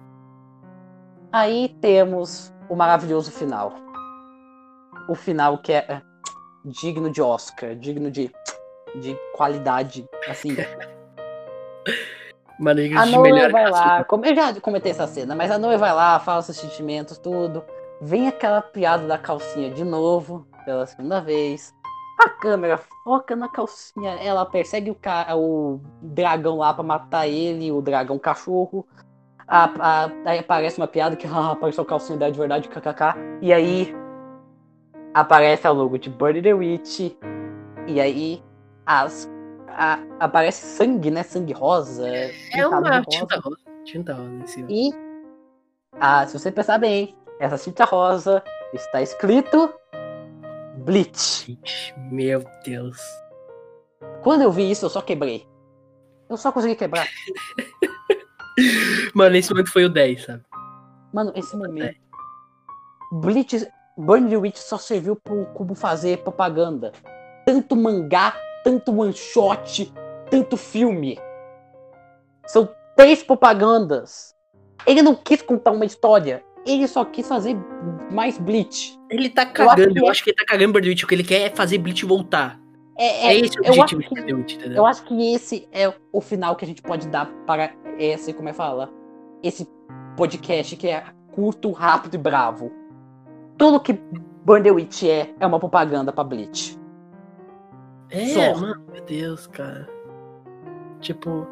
[1.32, 3.74] Aí temos o maravilhoso final.
[5.08, 6.02] O final que é
[6.64, 8.32] digno de Oscar, digno de,
[8.96, 10.56] de qualidade, assim.
[12.58, 15.94] Mano, a noiva vai lá, como, eu já comentei essa cena, mas a noiva vai
[15.94, 17.62] lá, fala seus sentimentos, tudo.
[18.02, 21.75] Vem aquela piada da calcinha de novo, pela segunda vez.
[22.18, 25.36] A câmera foca na calcinha, ela persegue o, ca...
[25.36, 28.88] o dragão lá pra matar ele, o dragão cachorro.
[29.48, 33.16] A, a, aí aparece uma piada que ah, apareceu a calcinha dela de verdade, kkk.
[33.42, 33.94] E aí
[35.14, 37.16] aparece a logo de Bird the Witch.
[37.88, 38.44] E aí
[38.86, 39.30] as,
[39.68, 41.24] a, aparece sangue, né?
[41.24, 42.08] Sangue rosa.
[42.08, 43.58] É uma tinta rosa.
[43.84, 44.68] Tinta rosa em cima.
[44.72, 44.90] E
[46.00, 48.44] ah, se você pensar bem, essa tinta rosa
[48.74, 49.74] está escrito
[50.78, 51.58] Bleach.
[52.12, 53.00] Meu Deus.
[54.22, 55.48] Quando eu vi isso, eu só quebrei.
[56.30, 57.08] Eu só consegui quebrar.
[59.14, 60.44] Mano, esse momento foi o 10, sabe?
[61.14, 61.98] Mano, esse momento.
[63.12, 63.68] Bleach.
[63.98, 66.92] Burn the Witch só serviu pro Cubo fazer propaganda.
[67.46, 69.94] Tanto mangá, tanto one shot,
[70.30, 71.18] tanto filme.
[72.46, 72.68] São
[72.98, 74.36] três propagandas.
[74.86, 76.44] Ele não quis contar uma história.
[76.66, 77.56] Ele só quis fazer
[78.12, 79.00] mais Bleach.
[79.10, 81.16] Ele tá cagando, eu acho que, eu acho que ele tá cagando Bird O que
[81.16, 82.60] ele quer é fazer Bleach voltar.
[82.98, 84.78] É, é, é esse o objetivo de Bird entendeu?
[84.78, 88.50] Eu acho que esse é o final que a gente pode dar para esse, como
[88.50, 88.92] é que fala?
[89.44, 89.68] Esse
[90.18, 91.04] podcast que é
[91.34, 92.72] curto, rápido e bravo.
[93.58, 93.94] Tudo que
[94.44, 96.80] Burn Witch é, é uma propaganda pra Bleach.
[98.10, 98.60] É, Só.
[98.60, 99.90] mano, meu Deus, cara.
[101.00, 101.48] Tipo,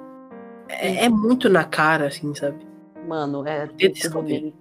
[0.69, 2.65] é, é, muito na cara, assim, sabe?
[3.07, 3.67] Mano, é.
[3.67, 4.53] Tudo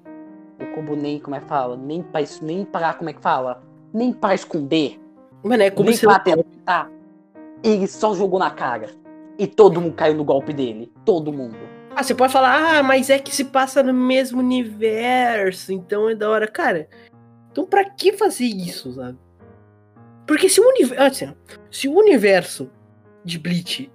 [0.63, 1.77] o combo nem, como é que fala?
[1.77, 3.63] Nem pra, nem pra, como é que fala?
[3.93, 5.01] Nem pra esconder.
[5.43, 6.91] Mano, é como nem se pra tentar.
[7.63, 8.91] Ele só jogou na cara.
[9.39, 10.93] E todo mundo caiu no golpe dele.
[11.05, 11.57] Todo mundo.
[11.95, 16.15] Ah, você pode falar, ah, mas é que se passa no mesmo universo, então é
[16.15, 16.49] da hora.
[16.49, 16.89] Cara,
[17.51, 19.19] então pra que fazer isso, sabe?
[20.27, 21.25] Porque se o universo.
[21.25, 21.35] Assim,
[21.71, 22.71] se o universo
[23.25, 23.91] de Bleach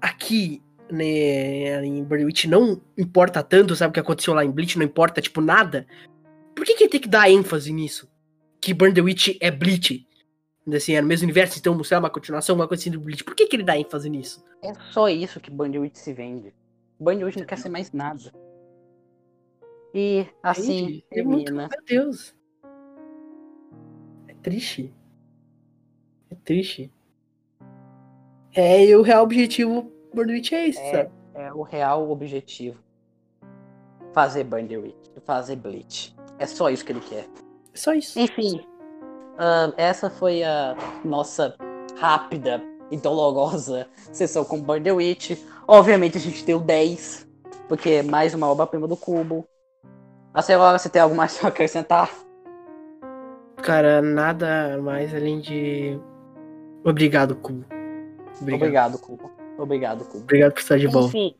[0.00, 4.84] aqui né, em Witch não importa tanto, sabe o que aconteceu lá em Bleach, não
[4.84, 5.86] importa, tipo, nada.
[6.54, 8.08] Por que, que ele tem que dar ênfase nisso?
[8.60, 10.06] Que Burn the Witch é Bleach.
[10.74, 13.24] Assim, é no mesmo universo, então, sei lá, uma continuação, uma coisa assim do Bleach.
[13.24, 14.44] Por que, que ele dá ênfase nisso?
[14.62, 16.54] É só isso que Burn the Witch se vende.
[16.98, 18.32] Burn the Witch não quer ser mais nada.
[19.94, 22.34] E assim, é muito, meu Deus.
[24.28, 24.94] É triste.
[26.30, 26.92] É triste.
[28.52, 31.10] É, e o real objetivo Witch é esse, é, sabe?
[31.34, 32.78] É o real objetivo.
[34.12, 36.16] fazer Burn the Witch, fazer Bleach.
[36.38, 37.26] É só isso que ele quer.
[37.74, 38.18] Só isso.
[38.18, 38.60] Enfim,
[39.38, 41.56] ah, essa foi a nossa
[41.98, 45.38] rápida e dolorosa sessão com Burn the Witch.
[45.66, 47.26] Obviamente a gente deu 10,
[47.68, 49.46] porque é mais uma obra-prima do Cubo.
[50.34, 52.10] A senhora, você tem algo mais pra acrescentar?
[53.56, 55.98] Cara, nada mais além de.
[56.84, 57.64] Obrigado, Cubo.
[58.40, 58.60] Obrigado.
[58.60, 59.39] Obrigado, Cubo.
[59.62, 60.24] Obrigado, Cubo.
[60.24, 61.08] Obrigado por estar de volta.
[61.08, 61.34] Enfim,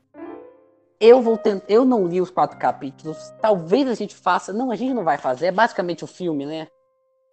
[1.01, 1.64] eu vou tentar.
[1.68, 3.33] Eu não li os quatro capítulos.
[3.41, 4.53] Talvez a gente faça.
[4.53, 5.47] Não, a gente não vai fazer.
[5.47, 6.68] É basicamente o filme, né?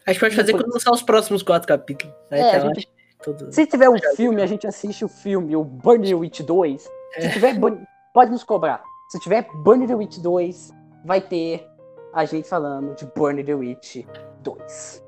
[0.05, 2.15] A gente pode fazer quando lançar os próximos quatro capítulos.
[2.31, 2.89] Aí É, lá, gente-
[3.21, 6.87] tudo- Se tiver um filme, a gente assiste o filme, o Burn the Witch 2.
[7.19, 7.55] Se tiver.
[7.59, 7.83] Burn-
[8.13, 8.81] Pode nos cobrar.
[9.09, 10.71] Se tiver Burn the Witch 2,
[11.05, 11.67] vai ter
[12.13, 14.05] a gente falando de Burn the Witch
[14.43, 15.03] 2.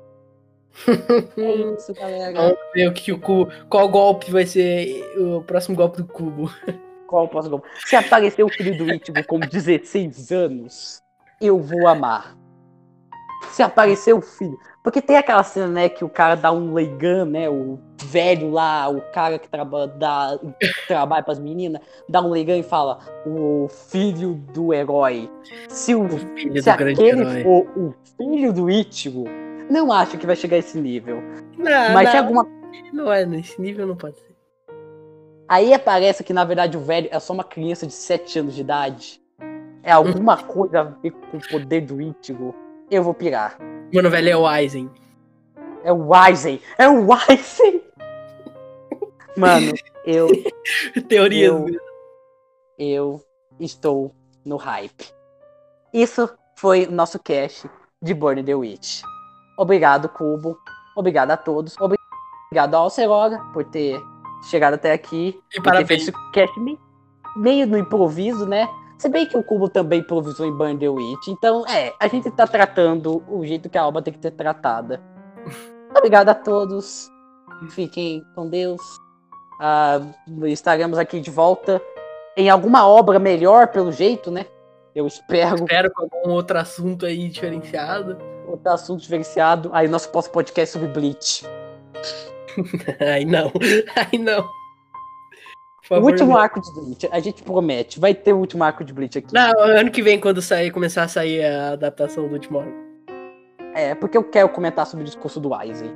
[1.36, 2.32] É isso, galera.
[2.32, 3.50] Vamos ver o que o cubo.
[3.68, 6.50] Qual golpe vai ser o próximo golpe do cubo.
[7.06, 7.68] Qual o próximo golpe?
[7.86, 11.02] Se aparecer o filho do Ichigo com 16 anos,
[11.40, 12.36] eu vou amar.
[13.50, 14.56] Se aparecer o filho.
[14.82, 17.50] Porque tem aquela cena, né, que o cara dá um Leigan, né?
[17.50, 20.38] O velho lá, o cara que traba, dá,
[20.86, 25.28] trabalha pras meninas, dá um Leigan e fala: O filho do herói.
[25.68, 27.42] Se, o, O filho se aquele herói.
[27.42, 29.24] for o filho do Ichigo,
[29.70, 31.22] não acho que vai chegar a esse nível.
[31.56, 32.46] Não, Mas não, se alguma
[32.92, 34.30] não é, nesse nível não pode ser.
[35.48, 38.60] Aí aparece que, na verdade, o velho é só uma criança de 7 anos de
[38.60, 39.20] idade.
[39.82, 42.54] É alguma coisa a ver com o poder do Ichigo.
[42.90, 43.56] Eu vou pirar.
[43.92, 44.90] Mano, velho, é o Aizen.
[45.82, 46.60] É o Aizen!
[46.78, 47.82] É o Aizen!
[49.36, 49.72] Mano,
[50.04, 50.28] eu,
[51.08, 51.52] Teorias.
[51.52, 51.66] Eu-
[52.78, 53.20] eu
[53.58, 54.14] estou
[54.44, 55.12] no hype.
[55.92, 57.68] Isso foi o nosso cast
[58.00, 59.02] de Burn the Witch.
[59.60, 60.58] Obrigado, Cubo.
[60.96, 61.76] Obrigado a todos.
[61.78, 64.00] Obrigado ao Alcerora por ter
[64.48, 65.38] chegado até aqui.
[65.54, 66.04] E parabéns.
[66.04, 66.58] esse cast
[67.36, 68.66] meio no improviso, né?
[68.96, 71.28] Se bem que o Cubo também improvisou em Witch.
[71.28, 75.02] Então, é, a gente tá tratando o jeito que a obra tem que ser tratada.
[75.94, 77.10] Obrigado a todos.
[77.68, 78.80] Fiquem com Deus.
[79.60, 80.00] Ah,
[80.44, 81.82] estaremos aqui de volta
[82.34, 84.46] em alguma obra melhor, pelo jeito, né?
[84.94, 85.56] Eu espero.
[85.56, 88.16] Espero com algum outro assunto aí diferenciado.
[88.50, 89.70] Outro assunto diferenciado.
[89.72, 91.44] Aí, nosso próximo podcast sobre Bleach.
[93.00, 93.52] Ai, não.
[93.96, 94.42] Ai, não.
[94.42, 94.50] Por
[95.96, 96.36] O favor, último não.
[96.38, 97.08] arco de Bleach.
[97.12, 97.98] A gente promete.
[98.00, 99.32] Vai ter o último arco de Bleach aqui.
[99.34, 102.72] Não, ano que vem, quando sair, começar a sair a adaptação do último arco.
[103.74, 105.92] É, porque eu quero comentar sobre o discurso do Aizen.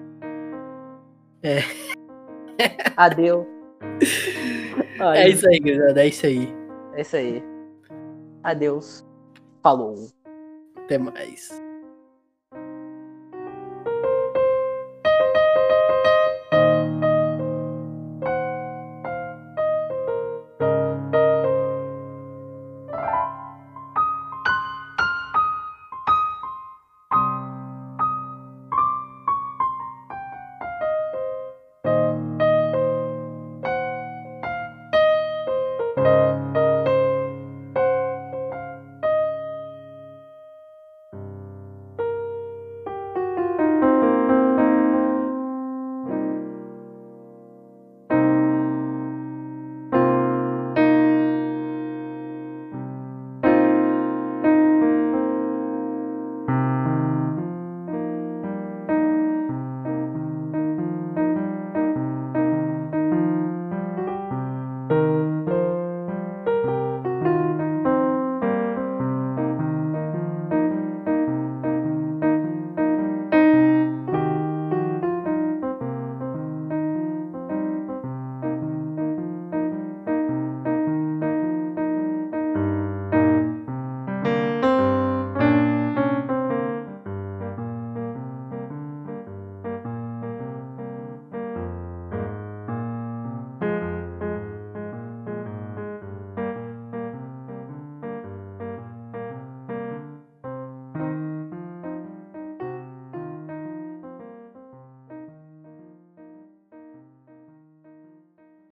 [1.43, 1.59] É.
[2.97, 3.47] Adeus.
[5.01, 6.03] Ai, É isso aí, gurizada.
[6.03, 6.55] É isso aí.
[6.95, 7.43] É isso aí.
[8.43, 9.05] Adeus.
[9.63, 10.09] Falou.
[10.77, 11.63] Até mais.